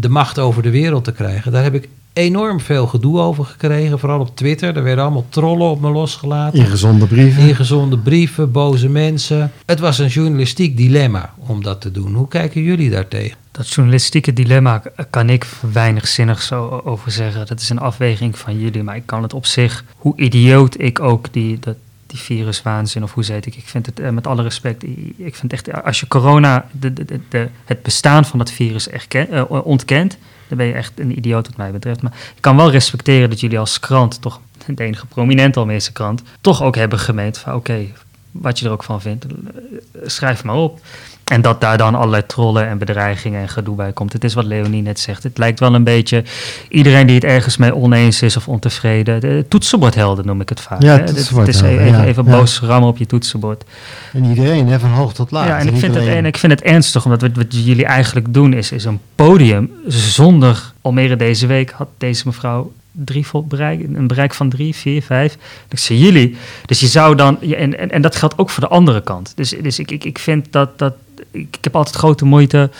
[0.00, 1.52] de macht over de wereld te krijgen.
[1.52, 4.76] Daar heb ik enorm veel gedoe over gekregen, vooral op Twitter.
[4.76, 6.58] Er werden allemaal trollen op me losgelaten.
[6.58, 7.48] Ingezonde brieven.
[7.48, 9.52] Ingezonde brieven, boze mensen.
[9.66, 12.14] Het was een journalistiek dilemma om dat te doen.
[12.14, 13.36] Hoe kijken jullie daartegen?
[13.50, 17.46] Dat journalistieke dilemma kan ik weinig zinnig zo over zeggen.
[17.46, 21.00] Dat is een afweging van jullie, maar ik kan het op zich, hoe idioot ik
[21.00, 21.76] ook die, dat,
[22.14, 24.82] die viruswaanzin, of hoe zeg ik, ik vind het eh, met alle respect,
[25.16, 29.30] ik vind echt, als je corona, de, de, de, het bestaan van dat virus erkent,
[29.30, 32.02] uh, ontkent, dan ben je echt een idioot wat mij betreft.
[32.02, 36.22] Maar ik kan wel respecteren dat jullie als krant, toch de enige prominente Almeerse krant,
[36.40, 37.86] toch ook hebben gemeend van oké,
[38.30, 39.26] wat je er ook van vindt,
[40.04, 40.80] schrijf maar op.
[41.24, 44.12] En dat daar dan allerlei trollen en bedreigingen en gedoe bij komt.
[44.12, 45.22] Het is wat Leonie net zegt.
[45.22, 46.24] Het lijkt wel een beetje
[46.68, 49.20] iedereen die het ergens mee oneens is of ontevreden.
[49.20, 50.82] De toetsenbordhelden noem ik het vaak.
[50.82, 53.64] Ja, het is even, even boos rammen op je toetsenbord.
[54.12, 55.46] En iedereen, hè, van hoog tot laag.
[55.46, 58.34] Ja, en, ik vind, het, en ik vind het ernstig, omdat wat, wat jullie eigenlijk
[58.34, 63.80] doen is, is een podium zonder Almere deze week had deze mevrouw drie volt bereik,
[63.94, 65.36] een bereik van drie, vier, vijf.
[65.68, 66.36] Ik zie jullie.
[66.66, 69.32] Dus je zou dan, en, en, en dat geldt ook voor de andere kant.
[69.36, 70.94] Dus, dus ik, ik, ik vind dat, dat
[71.30, 72.70] ik, heb altijd grote moeite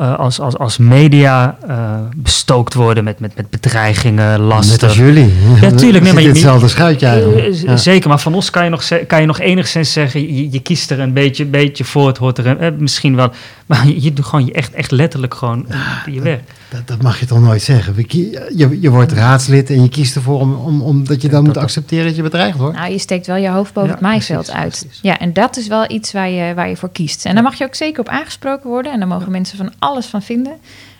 [0.00, 4.72] uh, als, als, als media uh, bestookt worden met, met, met bedreigingen, lasten.
[4.72, 5.32] Net als jullie.
[5.60, 6.04] Ja, tuurlijk.
[6.04, 7.54] Nee, maar je, hetzelfde schuitje eigenlijk.
[7.54, 7.76] Uh, ja.
[7.76, 10.90] Zeker, maar van ons kan je nog, kan je nog enigszins zeggen, je, je kiest
[10.90, 13.32] er een beetje, beetje voor, het hoort er misschien wel.
[13.66, 15.66] Maar je doet gewoon je echt, echt letterlijk gewoon
[16.10, 16.42] je werk.
[16.70, 17.94] Dat, dat, mag je toch nooit zeggen?
[18.08, 22.06] Je, je wordt raadslid en je kiest ervoor om, om, omdat je dan moet accepteren
[22.06, 22.76] dat je bedreigd wordt.
[22.76, 24.86] Nou, je steekt wel je hoofd boven het maaiveld uit.
[25.02, 27.24] Ja, en dat is wel iets waar je, waar je voor kiest.
[27.24, 28.92] En daar mag je ook zeker op aangesproken worden.
[28.92, 30.52] En daar mogen mensen van alles van vinden.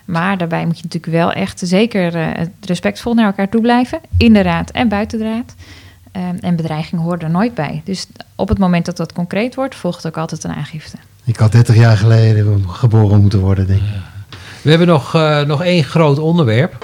[0.04, 4.00] Maar daarbij moet je natuurlijk wel echt zeker uh, respectvol naar elkaar toe blijven.
[4.16, 5.54] In de raad en buiten de raad.
[6.12, 7.82] Um, en bedreigingen horen er nooit bij.
[7.84, 10.96] Dus op het moment dat dat concreet wordt, volgt ook altijd een aangifte.
[11.24, 14.07] Ik had 30 jaar geleden geboren moeten worden, denk ik.
[14.62, 16.76] We hebben nog, uh, nog één groot onderwerp.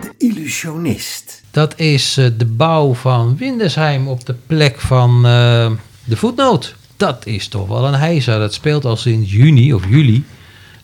[0.00, 1.42] De illusionist.
[1.50, 5.70] Dat is uh, de bouw van Windesheim op de plek van uh,
[6.04, 6.74] de voetnoot.
[6.96, 8.38] Dat is toch wel een heisa.
[8.38, 10.24] Dat speelt al sinds juni of juli.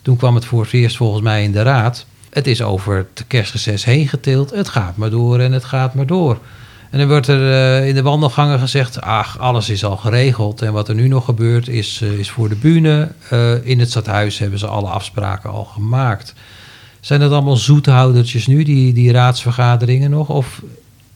[0.03, 2.07] Toen kwam het voor het eerst volgens mij in de raad.
[2.31, 4.51] Het is over het kerstreces heen getild.
[4.51, 6.39] Het gaat maar door en het gaat maar door.
[6.95, 10.63] En dan wordt er uh, in de wandelgangen gezegd: ach, alles is al geregeld.
[10.63, 13.09] En wat er nu nog gebeurt is, uh, is voor de bühne.
[13.33, 16.35] Uh, in het stadhuis hebben ze alle afspraken al gemaakt.
[17.01, 20.29] Zijn dat allemaal zoethoudertjes nu, die, die raadsvergaderingen nog?
[20.29, 20.63] Of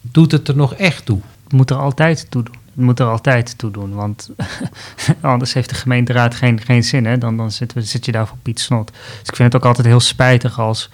[0.00, 1.20] doet het er nog echt toe?
[1.44, 2.54] Het moet er altijd toe doen.
[2.74, 4.30] Het moet er altijd toe doen, want
[5.20, 7.06] anders heeft de gemeenteraad geen, geen zin.
[7.06, 7.18] Hè?
[7.18, 8.90] Dan, dan zit, zit je daar voor Piet Snot.
[8.92, 10.90] Dus ik vind het ook altijd heel spijtig als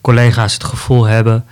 [0.00, 1.44] collega's het gevoel hebben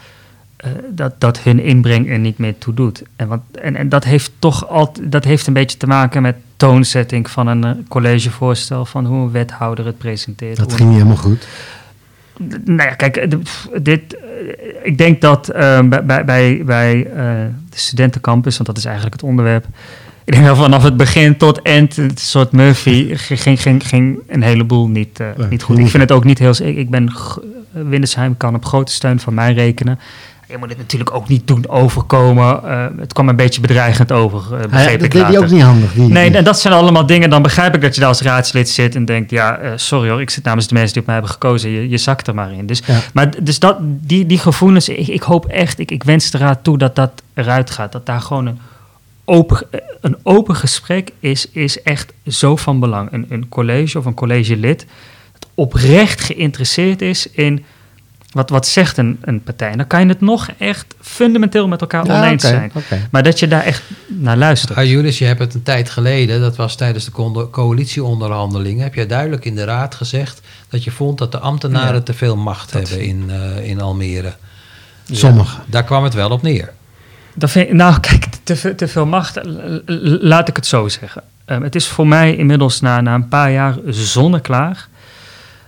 [0.67, 3.03] uh, dat, dat hun inbreng er niet meer toe doet.
[3.17, 6.37] En, want, en, en dat heeft toch altijd, dat heeft een beetje te maken met
[6.57, 10.57] toonzetting van een uh, collegevoorstel, van hoe een wethouder het presenteert.
[10.57, 11.49] Dat ging niet helemaal goed.
[12.64, 13.37] Nou ja, kijk,
[13.83, 14.17] dit,
[14.83, 17.09] ik denk dat uh, bij, bij, bij
[17.71, 19.67] de studentencampus, want dat is eigenlijk het onderwerp.
[20.25, 24.43] Ik denk dat vanaf het begin tot eind, een soort Murphy, ging, ging, ging een
[24.43, 25.79] heleboel niet, niet goed.
[25.79, 26.55] Ik vind het ook niet heel.
[26.62, 27.12] Ik, ik ben.
[27.85, 29.99] Windesheim kan op grote steun van mij rekenen.
[30.49, 32.61] Je moet het natuurlijk ook niet doen overkomen.
[32.64, 35.51] Uh, het kwam een beetje bedreigend over, uh, begreep ja, dat ik deed hij ook
[35.51, 35.92] niet handig.
[35.92, 37.30] Die, nee, en dat zijn allemaal dingen.
[37.30, 39.30] Dan begrijp ik dat je daar als raadslid zit en denkt...
[39.30, 41.70] ja, uh, sorry hoor, ik zit namens de mensen die op mij hebben gekozen.
[41.70, 42.66] Je, je zakt er maar in.
[42.66, 43.01] Dus, ja.
[43.12, 45.78] maar, dus dat, die, die gevoelens, ik, ik hoop echt...
[45.78, 47.92] Ik, ik wens de raad toe dat dat eruit gaat.
[47.92, 48.59] Dat daar gewoon een
[49.24, 49.66] open,
[50.01, 53.12] een open gesprek is, is echt zo van belang.
[53.12, 54.86] Een, een college of een collegelid...
[55.32, 57.64] dat oprecht geïnteresseerd is in
[58.31, 59.70] wat, wat zegt een, een partij?
[59.70, 62.70] En dan kan je het nog echt fundamenteel met elkaar ja, oneens okay, zijn.
[62.74, 63.07] Okay.
[63.11, 64.79] Maar dat je daar echt naar luistert.
[64.79, 69.07] Ah, Julius, je hebt het een tijd geleden, dat was tijdens de coalitieonderhandelingen, heb jij
[69.07, 72.72] duidelijk in de raad gezegd dat je vond dat de ambtenaren ja, te veel macht
[72.72, 74.35] hebben in, uh, in Almere.
[75.11, 75.62] Sommigen.
[75.66, 76.72] daar kwam het wel op neer.
[77.35, 79.41] Dat vind, nou, kijk, te, te veel macht,
[80.20, 81.22] laat ik het zo zeggen.
[81.47, 84.89] Um, het is voor mij inmiddels na, na een paar jaar zonneklaar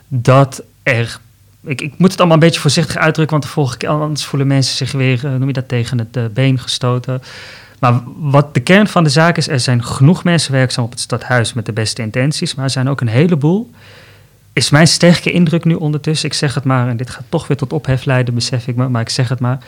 [0.08, 1.18] dat er
[1.64, 4.48] ik, ik, moet het allemaal een beetje voorzichtig uitdrukken, want de volgende keer, anders voelen
[4.48, 7.22] mensen zich weer, uh, noem je dat, tegen het uh, been gestoten.
[7.78, 11.00] Maar wat de kern van de zaak is, er zijn genoeg mensen werkzaam op het
[11.00, 13.70] stadhuis met de beste intenties, maar er zijn ook een heleboel,
[14.52, 17.56] is mijn sterke indruk nu ondertussen, ik zeg het maar, en dit gaat toch weer
[17.56, 19.58] tot ophef leiden, besef ik me, maar ik zeg het maar,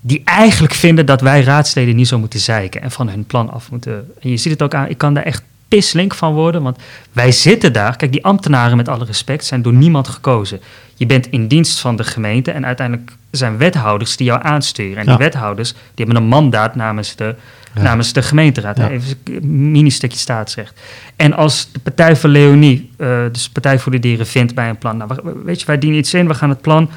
[0.00, 3.70] die eigenlijk vinden dat wij raadsleden niet zo moeten zeiken en van hun plan af
[3.70, 4.12] moeten.
[4.20, 5.42] En je ziet het ook aan, ik kan daar echt
[5.74, 6.62] pislink van worden.
[6.62, 6.78] Want
[7.12, 7.96] wij zitten daar.
[7.96, 10.60] Kijk, die ambtenaren met alle respect zijn door niemand gekozen.
[10.94, 14.96] Je bent in dienst van de gemeente en uiteindelijk zijn wethouders die jou aansturen.
[14.96, 15.08] En Ja.
[15.16, 17.34] die wethouders die hebben een mandaat namens de,
[17.74, 17.82] Ja.
[17.82, 18.76] namens de gemeenteraad.
[18.76, 18.90] Ja.
[18.90, 20.80] Even een mini-stukje staatsrecht.
[21.16, 24.78] En als de Partij voor Leonie, eh, dus Partij voor de Dieren, vindt bij een
[24.78, 24.96] plan...
[24.96, 26.90] Nou, we- weet je, wij dienen iets in, we gaan het plan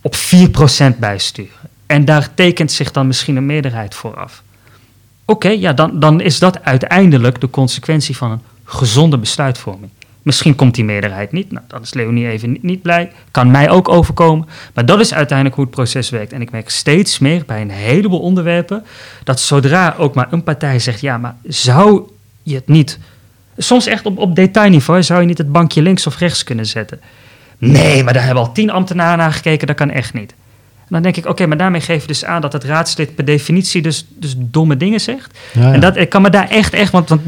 [0.00, 1.50] op 4% bijsturen.
[1.86, 4.42] En daar tekent zich dan misschien een meerderheid voor af.
[5.24, 9.90] Oké, ja, dan, dan is dat uiteindelijk de consequentie van een gezonde besluitvorming.
[10.24, 11.52] Misschien komt die meerderheid niet.
[11.52, 13.12] Nou, dan is Leonie even niet, niet blij.
[13.30, 14.48] Kan mij ook overkomen.
[14.74, 16.32] Maar dat is uiteindelijk hoe het proces werkt.
[16.32, 18.84] En ik merk steeds meer bij een heleboel onderwerpen...
[19.24, 21.00] dat zodra ook maar een partij zegt...
[21.00, 22.10] ja, maar zou
[22.42, 22.98] je het niet...
[23.56, 25.02] Soms echt op, op detailniveau...
[25.02, 27.00] zou je niet het bankje links of rechts kunnen zetten.
[27.58, 29.66] Nee, maar daar hebben al tien ambtenaren naar gekeken.
[29.66, 30.34] Dat kan echt niet.
[30.84, 32.40] En dan denk ik, oké, maar daarmee geef je dus aan...
[32.40, 35.38] dat het raadslid per definitie dus, dus domme dingen zegt.
[35.52, 35.72] Ja, ja.
[35.72, 37.20] En dat, ik kan me daar echt, echt, want, want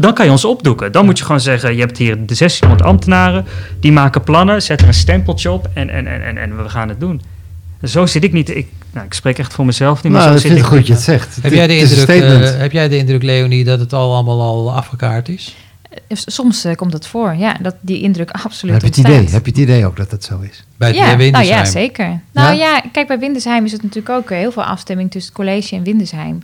[0.00, 0.92] dan kan je ons opdoeken.
[0.92, 3.44] Dan moet je gewoon zeggen, je hebt hier de 1600 ambtenaren,
[3.80, 7.00] die maken plannen, zetten een stempeltje op en, en, en, en, en we gaan het
[7.00, 7.22] doen.
[7.82, 10.40] Zo zit ik niet, ik, nou, ik spreek echt voor mezelf niet, maar Nou, zo
[10.40, 10.86] zit ik ik goed niet.
[10.86, 11.34] je het zegt.
[11.34, 14.40] Heb Het- jij, de indruk, eh, heb jij de indruk, Leonie, dat het al allemaal
[14.42, 15.56] al afgekaart is?
[16.08, 19.20] Eh, Soms eh, komt het voor, ja, dat die indruk absoluut heb je het ontstaat.
[19.22, 19.34] idee?
[19.34, 20.64] Heb je het idee ook dat het zo is?
[20.76, 22.20] Bij het ja, bij nou ja, zeker.
[22.32, 22.72] Nou Ja?
[22.74, 22.82] ja?
[22.92, 25.82] kijk, bij Windesheim is het natuurlijk ook eh, heel veel afstemming tussen het college en
[25.82, 26.42] Windesheim.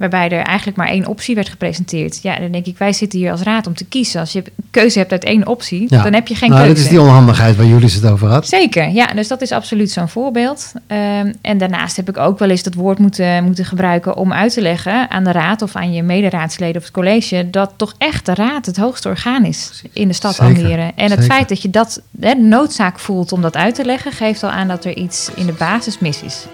[0.00, 2.22] Waarbij er eigenlijk maar één optie werd gepresenteerd.
[2.22, 4.20] Ja, dan denk ik, wij zitten hier als raad om te kiezen.
[4.20, 6.02] Als je keuze hebt uit één optie, Ja.
[6.02, 6.74] dan heb je geen nou, keuze.
[6.76, 8.48] dat is die onhandigheid waar jullie het over had.
[8.48, 10.72] Zeker, ja, dus dat is absoluut zo'n voorbeeld.
[10.86, 14.52] Ehm, en daarnaast heb ik ook wel eens dat woord moeten, moeten gebruiken om uit
[14.52, 18.26] te leggen aan de raad of aan je mederaadsleden of het college dat toch echt
[18.26, 20.92] de raad het hoogste orgaan is in de stad Zeker, Almere.
[20.96, 21.24] En het zeker.
[21.34, 24.68] feit dat je dat de noodzaak voelt om dat uit te leggen, geeft al aan
[24.68, 26.44] dat er iets in de basis mis is.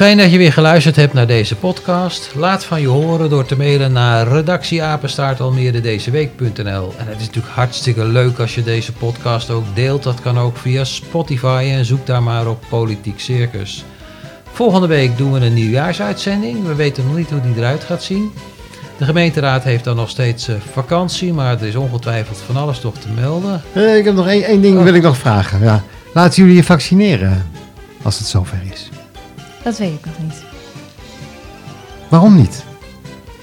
[0.00, 2.30] Fijn dat je weer geluisterd hebt naar deze podcast.
[2.34, 8.38] Laat van je horen door te mailen naar redactieapenstaartalmeredezeweek.nl En het is natuurlijk hartstikke leuk
[8.38, 10.02] als je deze podcast ook deelt.
[10.02, 13.84] Dat kan ook via Spotify en zoek daar maar op Politiek Circus.
[14.52, 16.66] Volgende week doen we een nieuwjaarsuitzending.
[16.66, 18.32] We weten nog niet hoe die eruit gaat zien.
[18.98, 22.98] De gemeenteraad heeft dan nog steeds eh, vakantie, maar er is ongetwijfeld van alles toch
[22.98, 23.62] te melden.
[23.72, 24.82] Eh, ik heb nog één, één ding Oh.
[24.82, 25.62] wil ik nog vragen.
[25.62, 25.82] Ja.
[26.14, 27.46] Laten jullie je vaccineren
[28.02, 28.88] als het zover is?
[29.62, 30.42] Dat weet ik nog niet.
[32.08, 32.64] Waarom niet?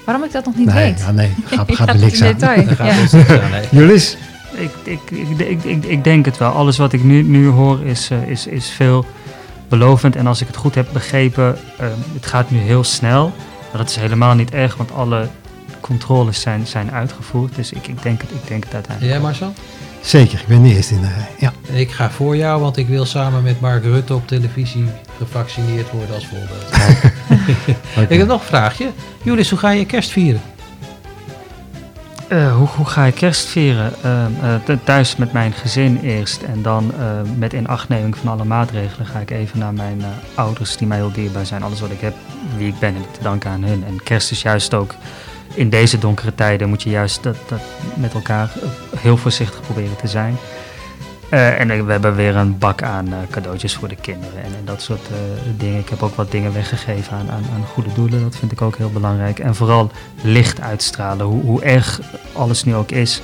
[0.04, 0.98] Waarom ik dat nog niet nee, weet?
[0.98, 2.22] ja, nee, gaat, Ik gaat ga er niks
[3.20, 3.60] aan.
[3.78, 4.16] Julis?
[4.52, 6.50] Ik, ik, ik, ik, ik, ik denk het wel.
[6.50, 9.04] Alles wat ik nu, nu hoor is, eh, is, is veel
[9.68, 10.16] belovend.
[10.16, 13.32] En als ik het goed heb begrepen, eh, het gaat nu heel snel.
[13.70, 15.28] Maar dat is helemaal niet erg, want alle
[15.80, 17.54] controles zijn, zijn uitgevoerd.
[17.54, 19.14] Dus ik, ik, denk het, ik denk het uiteindelijk.
[19.14, 19.52] jij Marcel?
[20.00, 21.28] Zeker, ik ben de eerste in de rij.
[21.38, 21.52] Ja.
[21.68, 24.84] En ik ga voor jou, want ik wil samen met Mark Rutte op televisie
[25.18, 26.70] gevaccineerd worden als voorbeeld.
[28.10, 28.90] Ik heb nog een vraagje.
[29.22, 30.40] Julis, hoe ga je kerst vieren?
[32.28, 33.92] Eh, hoe, hoe ga ik kerst vieren?
[34.64, 36.42] Th- thuis met mijn gezin eerst.
[36.42, 37.06] En dan eh,
[37.36, 41.12] met inachtneming van alle maatregelen ga ik even naar mijn eh, ouders die mij heel
[41.12, 41.62] dierbaar zijn.
[41.62, 42.14] Alles wat ik heb,
[42.56, 43.84] wie ik ben, heb ik te danken aan hun.
[43.86, 44.94] En kerst is juist ook,
[45.54, 47.60] in deze donkere tijden moet je juist dat, dat
[47.94, 48.50] met elkaar
[48.96, 50.36] heel voorzichtig proberen te zijn.
[51.30, 54.64] Eh, en we hebben weer een bak aan eh, cadeautjes voor de kinderen en, en
[54.64, 55.16] dat soort eh,
[55.56, 55.78] dingen.
[55.78, 58.22] Ik heb ook wat dingen weggegeven aan, aan, aan goede doelen.
[58.22, 59.38] Dat vind ik ook heel belangrijk.
[59.38, 59.90] En vooral
[60.22, 61.26] licht uitstralen.
[61.26, 62.00] Hoe, hoe erg
[62.32, 63.20] alles nu ook is,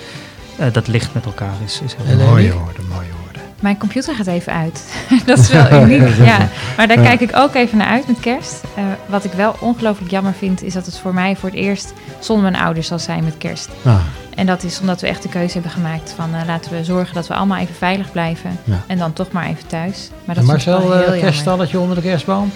[0.57, 2.49] eh, dat licht met elkaar is, is heel belangrijk.
[2.49, 3.43] Mooie woorden, mooie woorden.
[3.61, 4.85] Mijn computer gaat even uit.
[5.27, 6.17] dat is wel uniek.
[6.17, 6.49] ja.
[6.77, 8.63] Maar daar kijk ik ook even naar uit met kerst.
[8.75, 11.93] Eh, wat ik wel ongelooflijk jammer vind, is dat het voor mij voor het eerst
[12.19, 13.69] zonder mijn ouders zal zijn met kerst.
[13.85, 13.97] Ah,
[14.37, 17.14] En dat is omdat we echt de keuze hebben gemaakt van eh, laten we zorgen
[17.14, 18.51] dat we allemaal even veilig blijven.
[18.64, 18.82] Ja.
[18.87, 20.09] En dan toch maar even thuis.
[20.24, 21.20] Maar En dat is wel Marcel, uh, jammer.
[21.20, 22.51] kerststalletje onder de kerstboom?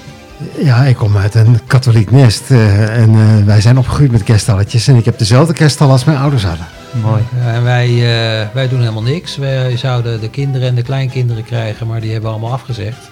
[0.59, 2.51] ja, ik kom uit een katholiek nest.
[2.51, 4.89] eh, en eh, wij zijn opgegroeid met kerststalletjes.
[4.89, 6.67] En ik heb dezelfde kerststal als mijn ouders hadden.
[7.03, 7.23] Mooi.
[7.45, 9.37] Ja, en wij, eh, wij doen helemaal niks.
[9.37, 13.11] Wij zouden de kinderen en de kleinkinderen krijgen, maar die hebben we allemaal afgezegd.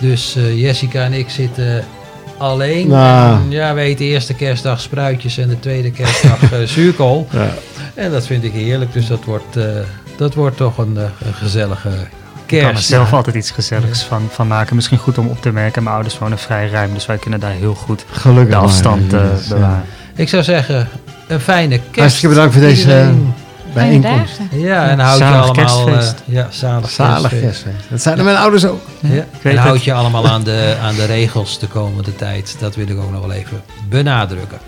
[0.00, 1.84] Dus eh, Jessica en ik zitten
[2.38, 2.88] alleen.
[2.88, 3.34] Nou.
[3.42, 7.28] En, ja, we eten de eerste kerstdag spruitjes en de tweede kerstdag eh, zuurkool.
[7.30, 7.48] Ja.
[7.94, 8.92] En dat vind ik heerlijk.
[8.92, 9.64] Dus dat wordt, eh,
[10.16, 11.94] dat wordt toch een, eh, een gezellige Ik
[12.46, 12.88] kan er kerst.
[12.88, 14.74] zelf altijd iets gezelligs van, van maken.
[14.76, 15.82] Misschien goed om op te merken.
[15.82, 19.12] Mijn ouders wonen vrij ruim, dus wij kunnen daar heel goed Gelukkig de maar, afstand
[19.12, 19.54] eh, ja.
[19.54, 19.84] bewaren.
[20.14, 20.88] Ik zou zeggen,
[21.28, 21.98] een fijne kerst.
[21.98, 23.12] Hartstikke bedankt voor deze
[23.74, 24.38] bijeenkomst.
[24.50, 26.02] Ja, en houd je allemaal...
[26.24, 27.42] ja, zalig, Zalig kerstfeest.
[27.42, 27.90] kerstfeest.
[27.90, 28.80] Dat zeiden mijn ouders ook.
[29.00, 29.08] Ja.
[29.08, 29.58] weet En het.
[29.58, 32.56] houd je allemaal aan de, aan de regels de komende tijd.
[32.58, 34.58] Dat wil ik ook nog wel even benadrukken.